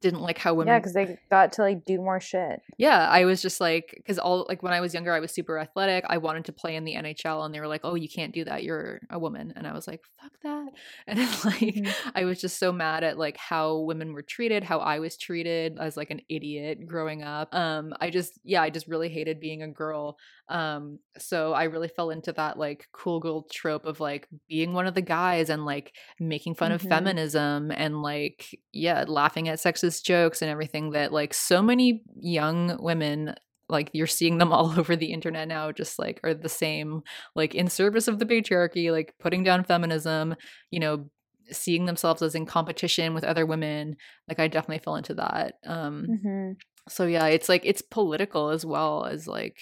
[0.00, 2.60] didn't like how women Yeah, because they got to like do more shit.
[2.78, 5.58] yeah, I was just like, because all like when I was younger, I was super
[5.58, 6.04] athletic.
[6.08, 8.44] I wanted to play in the NHL, and they were like, "Oh, you can't do
[8.44, 8.62] that.
[8.64, 10.68] You're a woman." And I was like, "Fuck that!"
[11.06, 11.94] And then like, Mhm.
[12.14, 15.78] I was just so mad at like how women were treated, how I was treated
[15.78, 17.54] as like an idiot growing up.
[17.54, 20.16] Um, I just yeah, I just really hated being a girl.
[20.48, 24.86] Um, so I really fell into that like cool girl trope of like being one
[24.86, 26.88] of the guys and like making fun of Mhm.
[26.88, 32.76] feminism and like yeah, laughing at sexist jokes and everything that like so many young
[32.80, 33.34] women
[33.68, 37.02] like you're seeing them all over the internet now just like are the same
[37.34, 40.34] like in service of the patriarchy like putting down feminism
[40.70, 41.08] you know
[41.52, 43.96] seeing themselves as in competition with other women.
[44.28, 46.52] Like i definitely fell into that um hmm
[46.88, 49.58] so yeah it's like it's political as well as like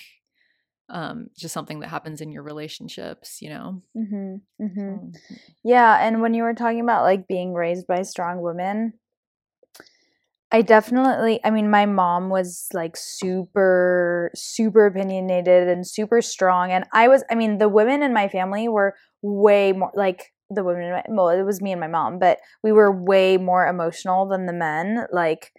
[0.90, 3.82] um just something that happens in your relationships you know?
[3.94, 4.96] Hmm hmm
[5.62, 8.92] Yeah, and when you were talking about like being raised by strong women,
[10.54, 16.70] I definitely, I mean, my mom was like super, super opinionated and super strong.
[16.70, 20.62] And I was, I mean, the women in my family were way more like the
[20.62, 23.66] women, in my, well, it was me and my mom, but we were way more
[23.66, 25.08] emotional than the men.
[25.10, 25.50] Like,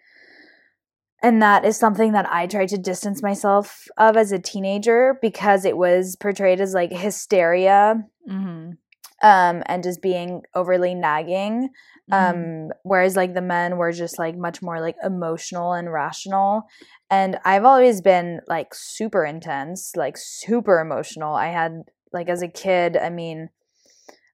[1.21, 5.65] and that is something that I tried to distance myself of as a teenager because
[5.65, 8.77] it was portrayed as like hysteria mhm,
[9.23, 11.69] um and just being overly nagging
[12.07, 16.63] mhm, um whereas like the men were just like much more like emotional and rational
[17.09, 21.83] and i've always been like super intense like super emotional i had
[22.13, 23.49] like as a kid i mean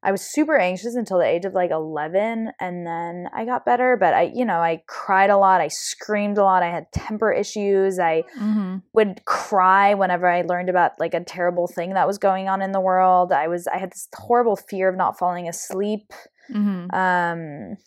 [0.03, 3.95] i was super anxious until the age of like 11 and then i got better
[3.97, 7.31] but i you know i cried a lot i screamed a lot i had temper
[7.31, 12.17] issues i mhm, would cry whenever I learned about like a terrible thing that was
[12.17, 13.31] going on in the world.
[13.31, 16.11] I was I had this horrible fear of not falling asleep.
[16.51, 17.77] Mhm, Um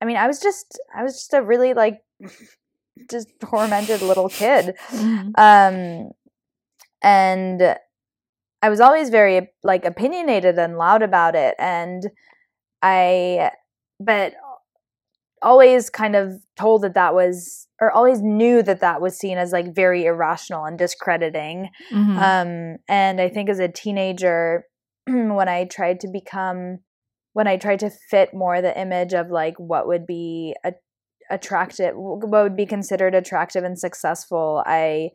[0.00, 2.00] I mean, I was just I was just a really like
[3.10, 4.74] just tormented little kid.
[4.90, 6.10] mhm, Um
[7.02, 7.76] and
[8.62, 12.08] I was always very like opinionated and loud about it and
[12.82, 13.50] I
[14.00, 14.34] but
[15.42, 19.50] always kind of told that that was or always knew that that was seen as
[19.52, 21.68] like very irrational and discrediting.
[21.92, 24.64] Mhm, um and i think as a teenager
[25.06, 26.78] when i tried to become
[27.32, 30.72] when i tried to fit more the image of like what would be a,
[31.30, 35.08] attractive what would be considered attractive and successful i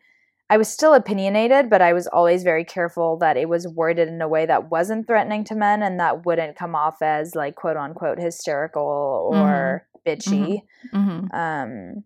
[0.50, 4.22] i was still opinionated but i was always very careful that it was worded in
[4.22, 7.78] a way that wasn't threatening to men and that wouldn't come off as like quote
[7.78, 10.62] unquote hysterical or bitchy
[10.94, 11.34] mhm.
[11.34, 12.04] um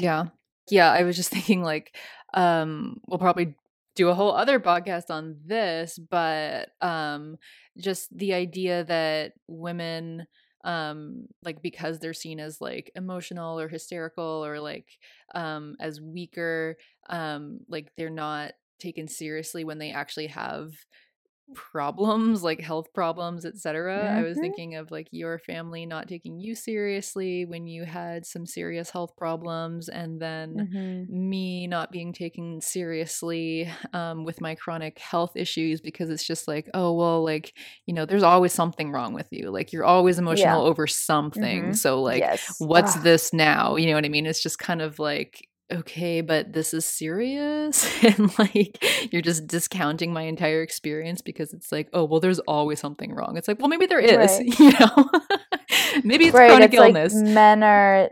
[0.00, 0.26] Yeah.
[0.70, 1.94] Yeah, I was just thinking like
[2.34, 3.54] um we'll probably
[3.94, 7.36] do a whole other podcast on this, but um
[7.78, 10.26] just the idea that women
[10.64, 14.86] um like because they're seen as like emotional or hysterical or like
[15.34, 16.76] um as weaker
[17.10, 20.70] um like they're not taken seriously when they actually have
[21.54, 24.40] problems like health problems etc i was Mhm.
[24.40, 29.16] thinking of like your family not taking you seriously when you had some serious health
[29.16, 31.08] problems and then mhm.
[31.08, 36.68] me not being taken seriously um, with my chronic health issues because it's just like
[36.74, 37.52] oh well like
[37.86, 41.76] you know there's always something wrong with you like you're always emotional over something Mhm.
[41.76, 43.02] so like yes what's Ugh.
[43.02, 46.74] this now you know what i mean it's just kind of like okay but this
[46.74, 52.20] is serious and like you're just discounting my entire experience because it's like oh well
[52.20, 54.58] there's always something wrong it's like well maybe there is Right.
[54.58, 55.10] you know
[56.04, 58.10] maybe it's right chronic it's like illness men are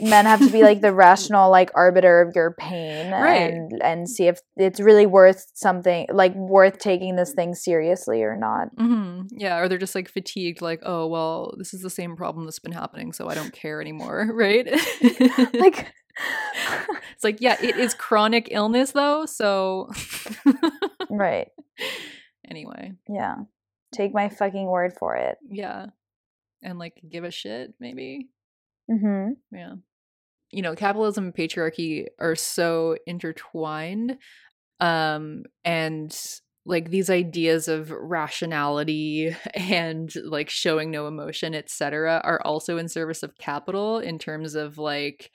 [0.00, 3.50] men have to be like the rational like arbiter of your pain Right.
[3.52, 8.36] and and see if it's really worth something like worth taking this thing seriously or
[8.36, 12.16] not hmm Yeah, or they're just like fatigued, like, oh, well, this is the same
[12.16, 14.68] problem that's been happening, so I don't care anymore, right?
[15.54, 15.92] like
[17.14, 19.90] it's like, yeah, it is chronic illness though, so
[21.10, 21.48] right
[22.50, 23.36] anyway, yeah
[23.92, 25.38] take my fucking word for it.
[25.48, 25.86] Yeah.
[26.62, 28.28] And like give a shit, maybe.
[28.90, 29.32] Mm-hmm.
[29.56, 29.74] Yeah.
[30.50, 34.18] You know, capitalism and patriarchy are so intertwined.
[34.80, 36.16] Um, and
[36.64, 43.22] like these ideas of rationality and like showing no emotion, etc., are also in service
[43.22, 45.30] of capital in terms of like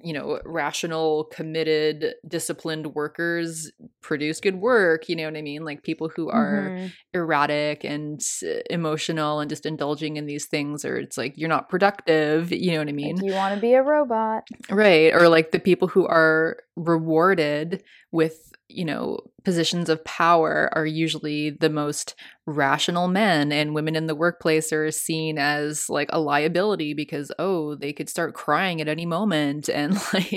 [0.00, 5.08] you know, rational, committed, disciplined workers produce good work.
[5.08, 5.64] You know what I mean?
[5.64, 6.86] Like people who are Mm-hmm.
[7.14, 11.68] erratic and uh, emotional and just indulging in these things, or it's like you're not
[11.68, 12.52] productive.
[12.52, 13.16] You know what I mean?
[13.16, 14.46] Like, you want to be a robot.
[14.70, 15.12] Right.
[15.12, 17.82] Or like the people who are rewarded
[18.12, 19.18] with, you know,
[19.48, 22.14] positions of power are usually the most
[22.44, 27.74] rational men, and women in the workplace are seen as like a liability because, oh,
[27.74, 29.70] they could start crying at any moment.
[29.78, 30.30] And like,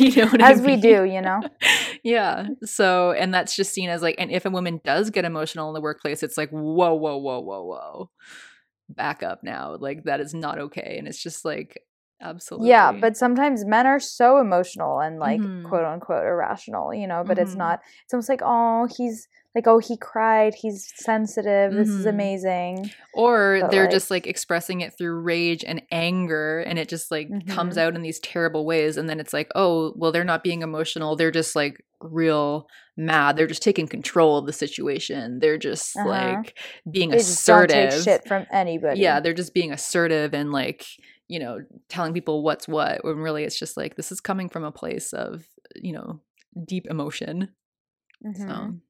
[0.00, 1.42] you know what I As we do, you know?
[2.02, 2.48] yeah.
[2.64, 5.74] So, and that's just seen as like, and if a woman does get emotional in
[5.74, 8.10] the workplace, it's like, whoa, whoa, whoa, whoa, whoa.
[8.88, 9.76] Back up now.
[9.78, 10.96] Like, that is not okay.
[10.98, 11.78] And it's just like,
[12.20, 12.68] absolutely.
[12.68, 15.68] Yeah, but sometimes men are so emotional and like Mhm.
[15.68, 17.58] quote unquote irrational, you know, but it's Mhm.
[17.58, 22.10] not it's almost like, oh, he's like, oh, he cried, he's sensitive, this is Mhm.
[22.10, 22.90] amazing.
[23.14, 27.10] or But, they're like- just like expressing it through rage and anger and it just
[27.10, 27.80] like comes Mhm.
[27.80, 31.16] out in these terrible ways and then it's like oh well they're not being emotional
[31.16, 32.68] they're just like real
[32.98, 36.06] mad they're just taking control of the situation they're just Uh-huh.
[36.08, 36.58] like
[36.90, 39.00] being They assertive take shit from anybody.
[39.00, 40.84] yeah they're just being assertive and like
[41.28, 44.64] you know telling people what's what when really it's just like this is coming from
[44.64, 46.20] a place of you know
[46.66, 47.54] deep emotion
[48.20, 48.40] Mhm.
[48.46, 48.80] so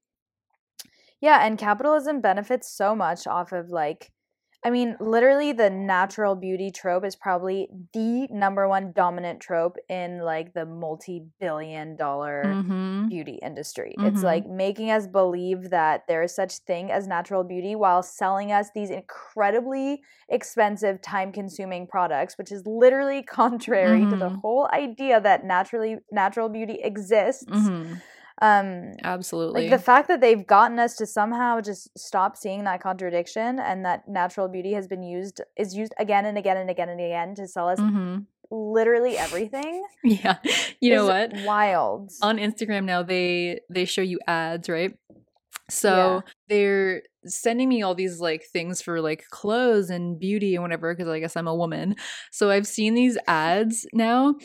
[1.21, 4.13] Yeah, and capitalism benefits so much off of like
[4.67, 10.19] I mean, literally the natural beauty trope is probably the number one dominant trope in
[10.19, 13.09] like the multi-billion dollar Mhm.
[13.09, 13.97] beauty industry.
[14.03, 14.25] It's Mhm.
[14.25, 18.71] like making us believe that there is such thing as natural beauty while selling us
[18.75, 24.41] these incredibly expensive, time-consuming products, which is literally contrary to the Mhm.
[24.43, 27.71] whole idea that naturally natural beauty exists.
[28.43, 32.83] Um absolutely like the fact that they've gotten us to somehow just stop seeing that
[32.83, 36.89] contradiction and that natural beauty has been used is used again and again and again
[36.91, 38.27] and again to sell us Mhm.
[38.51, 39.83] literally everything.
[40.05, 40.37] yeah
[40.81, 42.11] you know what Wild.
[42.23, 44.95] on Instagram now they they show you ads, right?
[45.71, 46.21] So Yeah.
[46.49, 51.09] they're sending me all these like things for like clothes and beauty and whatever because
[51.09, 51.97] I guess I'm a woman.
[52.31, 54.37] So I've seen these ads now.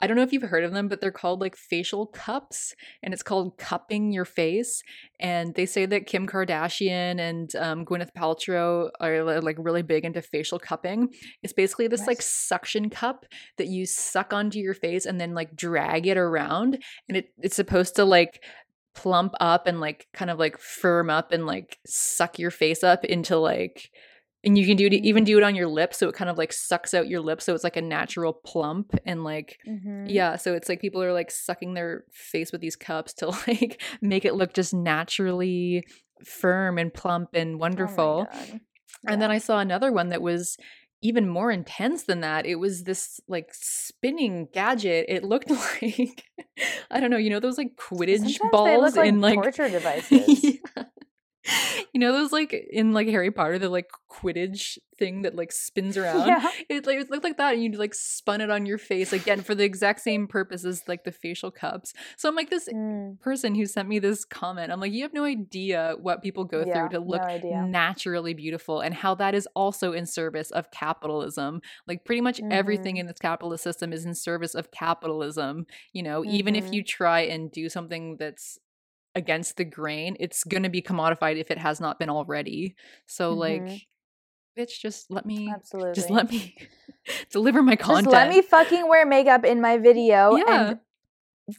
[0.00, 3.12] I don't know if you've heard of them, but they're called like facial cups and
[3.12, 4.82] it's called cupping your face.
[5.18, 10.22] And they say that Kim Kardashian and um, Gwyneth Paltrow are like really big into
[10.22, 11.08] facial cupping.
[11.42, 13.26] It's basically this like suction cup
[13.56, 16.82] that you suck onto your face and then like drag it around.
[17.08, 18.44] And it, it's supposed to like
[18.94, 23.04] plump up and like kind of like firm up and like suck your face up
[23.04, 23.90] into like
[24.44, 26.38] and you can do it even do it on your lips so it kind of
[26.38, 30.06] like sucks out your lips so it's like a natural plump and like Mhm.
[30.08, 33.82] yeah so it's like people are like sucking their face with these cups to like
[34.00, 35.84] make it look just naturally
[36.24, 38.26] firm and plump and Oh wonderful
[39.06, 40.56] and then I saw another one that was
[41.00, 42.44] even more intense than that.
[42.44, 45.06] It was this like spinning gadget.
[45.08, 45.48] It looked
[45.82, 46.24] like
[46.90, 50.42] I don't know, you know those like Quidditch Sometimes balls like in like torture devices.
[50.42, 50.84] Yeah.
[51.94, 55.96] You know those like in like Harry Potter, the like Quidditch thing that like spins
[55.96, 56.28] around.
[56.28, 56.50] Yeah.
[56.68, 59.40] It like it looked like that, and you like spun it on your face again
[59.42, 61.94] for the exact same purpose as like the facial cups.
[62.16, 64.70] So I'm like this Mm, person who sent me this comment.
[64.70, 67.62] I'm like, you have no idea what people go Yeah, through to look idea.
[67.70, 71.60] naturally beautiful and how that is also in service of capitalism.
[71.86, 73.00] Like pretty much everything Mhm.
[73.00, 75.66] in this capitalist system is in service of capitalism.
[75.92, 76.72] You know, even if Mhm.
[76.72, 78.58] you try and do something that's
[79.18, 82.74] against the grain, it's going to be commodified if it has not been already.
[83.06, 83.82] So like Mhm.
[84.58, 85.92] bitch just let me Absolutely.
[85.98, 86.56] just let me
[87.30, 88.06] deliver my content.
[88.06, 90.68] Just let me fucking wear makeup in my video Yeah.
[90.70, 90.80] and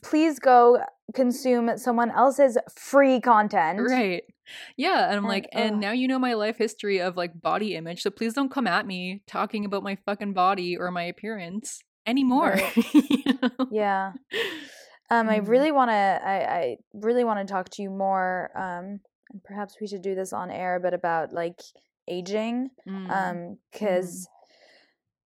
[0.03, 0.79] please go
[1.15, 3.79] consume someone else's free content.
[3.81, 4.23] Right.
[4.77, 5.03] Yeah.
[5.05, 5.81] And I'm And, like, and ugh.
[5.81, 8.01] now you know my life history of like body image.
[8.01, 12.51] So please don't come at me talking about my fucking body or my appearance anymore.
[12.51, 12.93] Right.
[12.93, 13.67] You know?
[13.71, 14.13] Yeah.
[15.11, 15.47] Um, I Mm.
[15.47, 15.93] really want to.
[16.23, 18.51] I, I really want to talk to you more.
[18.55, 18.99] Um,
[19.31, 21.59] and perhaps we should do this on air, but about like
[22.07, 22.69] aging.
[22.87, 23.09] Mm.
[23.11, 24.27] Um, because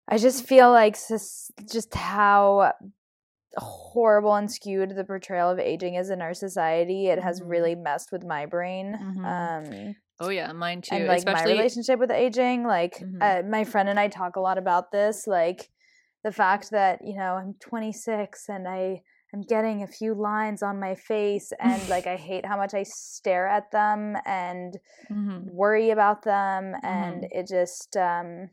[0.08, 2.72] I just feel like sus- just how
[3.56, 7.08] horrible and skewed the portrayal of aging is in our society.
[7.08, 7.48] It has Mhm.
[7.50, 8.94] really messed with my brain.
[9.24, 10.50] Um, oh, yeah.
[10.52, 10.94] Mine too.
[10.94, 14.56] and like my relationship with aging like uh, my friend and i talk a lot
[14.58, 15.68] about this like
[16.22, 19.02] the fact that you know i'm 26 and i
[19.32, 22.82] I'm getting a few lines on my face and like I hate how much I
[22.84, 24.78] stare at them and
[25.10, 25.50] Mhm.
[25.52, 27.28] worry about them and Mhm.
[27.30, 28.50] it just um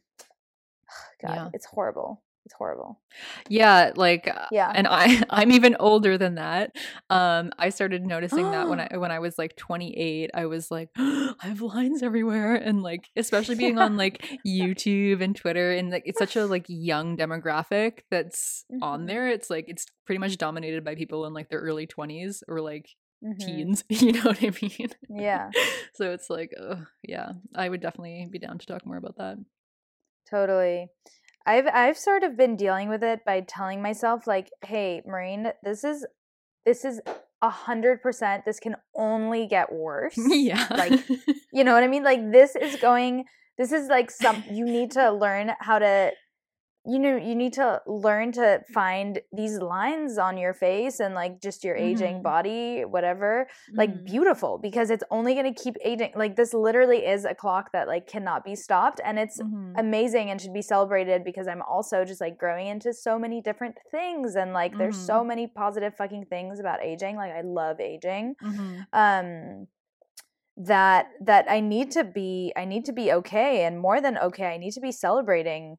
[1.21, 1.49] god, Yeah.
[1.53, 2.21] it's horrible.
[2.49, 2.99] It's horrible.
[3.47, 4.71] Yeah, like uh, Yeah.
[4.73, 6.75] and I I'm even older than that.
[7.11, 10.89] Um I started noticing that when I when I was like 28, I was like
[10.97, 16.01] I have lines everywhere and like especially being on like YouTube and Twitter and like
[16.07, 19.07] it's such a like young demographic that's on Mhm.
[19.07, 19.27] there.
[19.27, 22.89] It's like it's pretty much dominated by people in like their early 20s or like
[23.23, 23.37] Mhm.
[23.39, 24.89] teens, you know what I mean?
[25.07, 25.51] Yeah.
[25.93, 29.37] so it's like ugh, yeah, I would definitely be down to talk more about that.
[30.29, 30.89] Totally.
[31.49, 35.83] I've I've sort of been dealing with it by telling myself like, "Hey, Marine, this
[35.83, 36.05] is
[36.65, 37.01] this is
[37.41, 38.45] a hundred percent.
[38.45, 40.13] This can only get worse.
[40.17, 40.67] yeah.
[40.69, 40.93] Like,
[41.51, 42.03] you know what I mean?
[42.03, 43.25] Like, this is going.
[43.57, 44.43] This is like some.
[44.49, 46.11] You need to learn how to.
[46.89, 51.39] You know, you need to learn to find these lines on your face and like
[51.39, 52.23] just your aging Mhm.
[52.23, 53.47] body, whatever
[53.77, 54.05] like Mhm.
[54.05, 57.87] beautiful because it's only going to keep aging like this literally is a clock that
[57.87, 59.75] like cannot be stopped and it's Mhm.
[59.77, 63.75] amazing and should be celebrated because i'm also just like growing into so many different
[63.91, 68.35] things and like there's so many positive fucking things about aging like i love aging
[68.41, 68.87] Mhm.
[68.93, 69.67] um
[70.57, 74.47] that that i need to be i need to be okay and more than okay
[74.47, 75.77] i need to be celebrating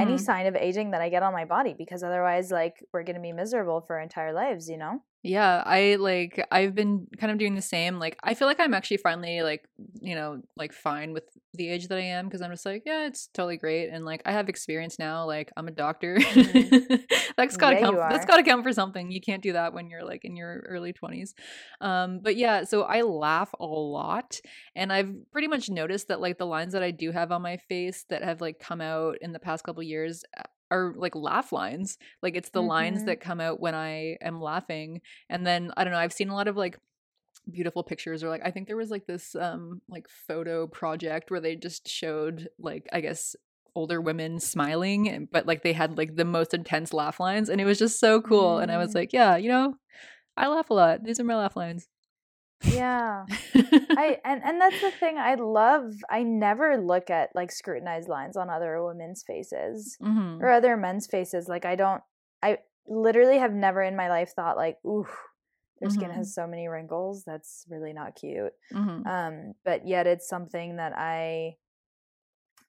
[0.00, 0.20] any Mhm.
[0.20, 3.20] sign of aging that i get on my body because otherwise like we're going to
[3.22, 7.38] be miserable for our entire lives you know Yeah, I like I've been kind of
[7.38, 8.00] doing the same.
[8.00, 9.68] Like I feel like I'm actually finally like,
[10.00, 11.22] you know, like fine with
[11.54, 14.22] the age that I am because I'm just like, yeah, it's totally great and like
[14.26, 16.18] I have experience now, like I'm a doctor.
[17.36, 18.02] that's got to Yeah, count.
[18.08, 19.12] That's got to count for something.
[19.12, 21.34] You can't do that when you're like in your early 20s.
[21.80, 24.40] Um but yeah, so I laugh a lot
[24.74, 27.58] and I've pretty much noticed that like the lines that I do have on my
[27.58, 30.42] face that have like come out in the past couple years uh,
[30.72, 31.98] are like laugh lines.
[32.22, 33.06] Like it's the lines Mhm.
[33.06, 36.34] that come out when I am laughing and then I don't know, I've seen a
[36.34, 36.76] lot of like
[37.50, 41.40] beautiful pictures or like I think there was like this um like photo project where
[41.40, 43.34] they just showed like I guess
[43.74, 47.60] older women smiling and- but like they had like the most intense laugh lines and
[47.60, 48.94] it was just so cool and I was Mm.
[48.96, 49.74] like, yeah, you know,
[50.36, 51.04] I laugh a lot.
[51.04, 51.88] These are my laugh lines.
[52.64, 53.24] Yeah
[53.54, 55.92] I and and that's the thing I love.
[56.10, 60.40] I never look at like scrutinized lines on other women's faces Mhm.
[60.40, 61.48] or other men's faces.
[61.48, 62.02] Like I don't.
[62.42, 65.06] I literally have never in my life thought like, ooh,
[65.80, 66.14] their skin Mhm.
[66.16, 67.24] has so many wrinkles.
[67.24, 68.52] That's really not cute.
[68.72, 69.06] Mhm.
[69.06, 71.56] Um, but yet it's something that I.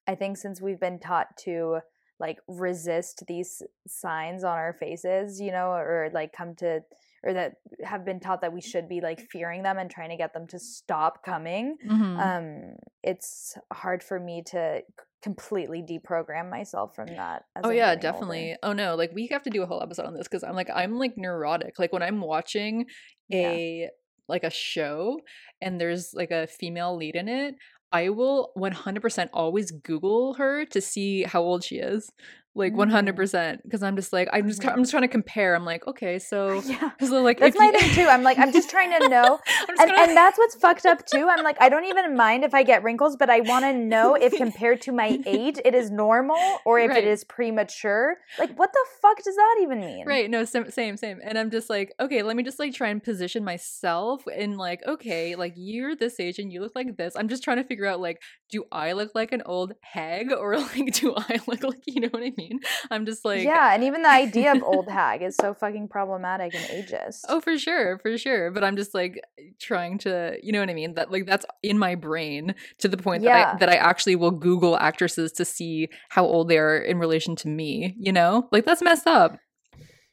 [0.08, 1.80] I think since we've been taught to
[2.20, 6.82] like resist these signs on our faces, you know, or like come to
[7.24, 10.18] or that have been taught that we should be like fearing them and trying to
[10.18, 12.20] get them to stop coming Mhm.
[12.20, 14.82] um it's hard for me to
[15.22, 18.20] completely deprogram myself from that as Oh I'm yeah, getting older.
[18.20, 18.58] definitely.
[18.62, 20.70] Oh no, like we have to do a whole episode on this because I'm like
[20.74, 21.80] I'm like neurotic.
[21.80, 22.88] Like when I'm watching
[23.30, 23.50] Yeah.
[23.50, 23.90] a
[24.28, 25.20] like a show
[25.62, 27.56] and there's like a female lead in it,
[27.94, 32.10] I will 100% always Google her to see how old she is.
[32.56, 32.92] Like Mm.
[33.16, 34.74] 100% because I'm just like I'm just Mhm.
[34.74, 35.56] I'm just trying to compare.
[35.56, 38.52] I'm like, okay, so yeah so like that's my you- thing too i'm like i'm
[38.52, 41.68] just trying to know and, gonna- and that's what's fucked up too i'm like i
[41.70, 44.92] don't even mind if i get wrinkles but i want to know if compared to
[44.92, 47.04] my age it is normal or if Right.
[47.04, 50.30] it is premature like what the fuck does that even mean Right.
[50.30, 51.20] No, same, same, same.
[51.24, 54.82] And I'm just like, okay, let me just like try and position myself in like,
[54.88, 57.16] okay, like you're this age and you look like this.
[57.16, 58.22] I'm just trying to figure out like,
[58.52, 62.10] do I look like an old hag or like, do I look like, you know
[62.12, 62.43] what I mean?
[62.92, 66.54] I'm just like, yeah and even the idea of old hag is so fucking problematic
[66.56, 68.52] and ageist Oh, for sure, for sure.
[68.52, 69.22] But I'm just like
[69.60, 70.96] trying to, you know what I mean?
[70.96, 74.32] That like that's in my brain to the point that I that I actually will
[74.32, 77.96] Google actresses to see how old they are in relation to me.
[78.00, 79.38] You know, like that's messed up.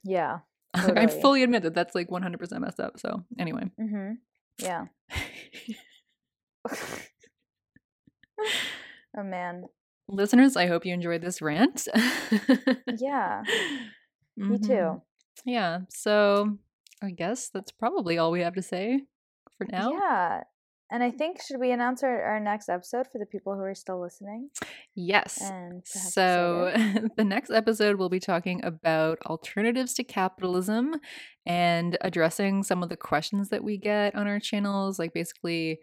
[0.05, 0.39] yeah
[0.75, 3.01] I fully admit that that's like 100% messed up.
[3.01, 3.65] So anyway.
[3.81, 4.13] mm-hmm
[4.63, 4.85] yeah
[9.17, 9.65] oh man
[10.11, 11.87] Listeners, I hope you enjoyed this rant.
[12.99, 13.43] yeah
[14.37, 14.67] me Mhm.
[14.67, 15.03] too
[15.45, 15.81] Yeah.
[15.91, 16.59] So
[17.03, 19.03] I guess that's probably all we have to say
[19.57, 19.93] for now.
[19.93, 20.43] Yeah.
[20.93, 23.77] And I think should we announce our, our next episode for the people who are
[23.77, 24.51] still listening?
[24.97, 25.41] Yes.
[25.41, 26.73] And So,
[27.17, 30.97] the next episode, we'll be talking about alternatives to capitalism
[31.47, 34.99] and addressing some of the questions that we get on our channels.
[34.99, 35.79] Like, basically,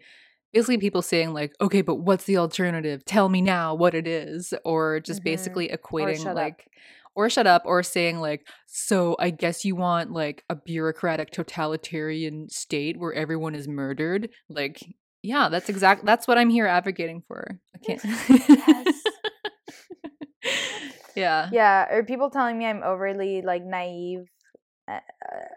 [0.52, 3.04] basically people saying, like, okay, but what's the alternative?
[3.04, 4.54] Tell me now what it is.
[4.64, 5.24] Or just Mhm.
[5.24, 6.34] basically equating, up.
[6.36, 6.66] like,
[7.14, 12.48] or shut up, or saying, like, so I guess you want, like, a bureaucratic totalitarian
[12.48, 14.30] state where everyone is murdered.
[14.48, 14.80] Like,
[15.22, 17.58] yeah, that's exactly That's what I'm here advocating for.
[17.74, 18.00] I can't.
[18.04, 19.02] Yes.
[21.16, 21.48] yeah.
[21.52, 24.28] yeah, or people telling me I'm overly like naive
[24.88, 25.00] uh,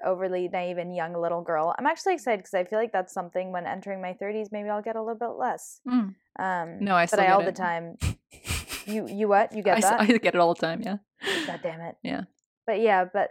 [0.05, 1.73] overly naive and young little girl.
[1.77, 4.81] I'm actually excited because I feel like that's something when entering my 30s, maybe I'll
[4.81, 5.79] get a little bit less.
[5.87, 6.15] Mm.
[6.39, 7.45] Um, No, I but still I get all it.
[7.45, 7.97] the time.
[8.87, 9.55] You you what?
[9.55, 10.01] You get I, that?
[10.01, 10.81] I get it all the time.
[10.81, 10.97] Yeah.
[11.45, 11.97] God damn it.
[12.01, 12.21] Yeah.
[12.65, 13.29] But yeah, but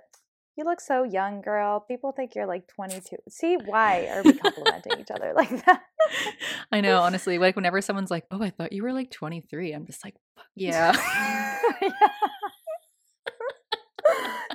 [0.56, 1.80] you look so young, girl.
[1.80, 3.16] People think you're like 22.
[3.28, 5.82] See, why are we complimenting each other like that?
[6.70, 7.00] I know.
[7.00, 10.14] Honestly, like whenever someone's like, "Oh, I thought you were like 23," I'm just like,
[10.36, 10.92] "Fuck yeah."
[11.82, 11.90] yeah.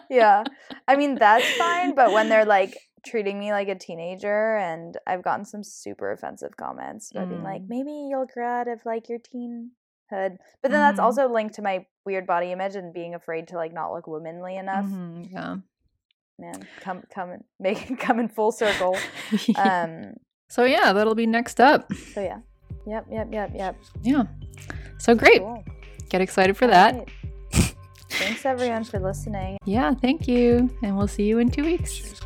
[0.10, 5.22] I mean, that's fine, but when they're like treating me like a teenager and I've
[5.24, 7.70] gotten some super offensive comments about being like, Mm.
[7.70, 10.38] maybe you'll grow out of like your teenhood.
[10.62, 11.04] But then that's Mhm.
[11.04, 14.58] also linked to my weird body image and being afraid to like not look womanly
[14.58, 14.86] enough.
[14.86, 15.56] Mhm, yeah.
[16.40, 18.98] Man, come come and make it come in full circle.
[19.58, 20.16] Um
[20.50, 21.92] so yeah, that'll be next up.
[21.94, 22.40] so yeah.
[22.88, 23.76] Yep, yep, yep, yep.
[24.04, 24.24] Yeah.
[25.00, 25.42] So great.
[25.42, 25.64] Cool.
[26.10, 26.94] Get excited for All that.
[26.96, 27.10] right.
[28.18, 29.58] Thanks everyone for listening.
[29.66, 30.70] Yeah, thank you.
[30.82, 32.22] And we'll see you in two weeks.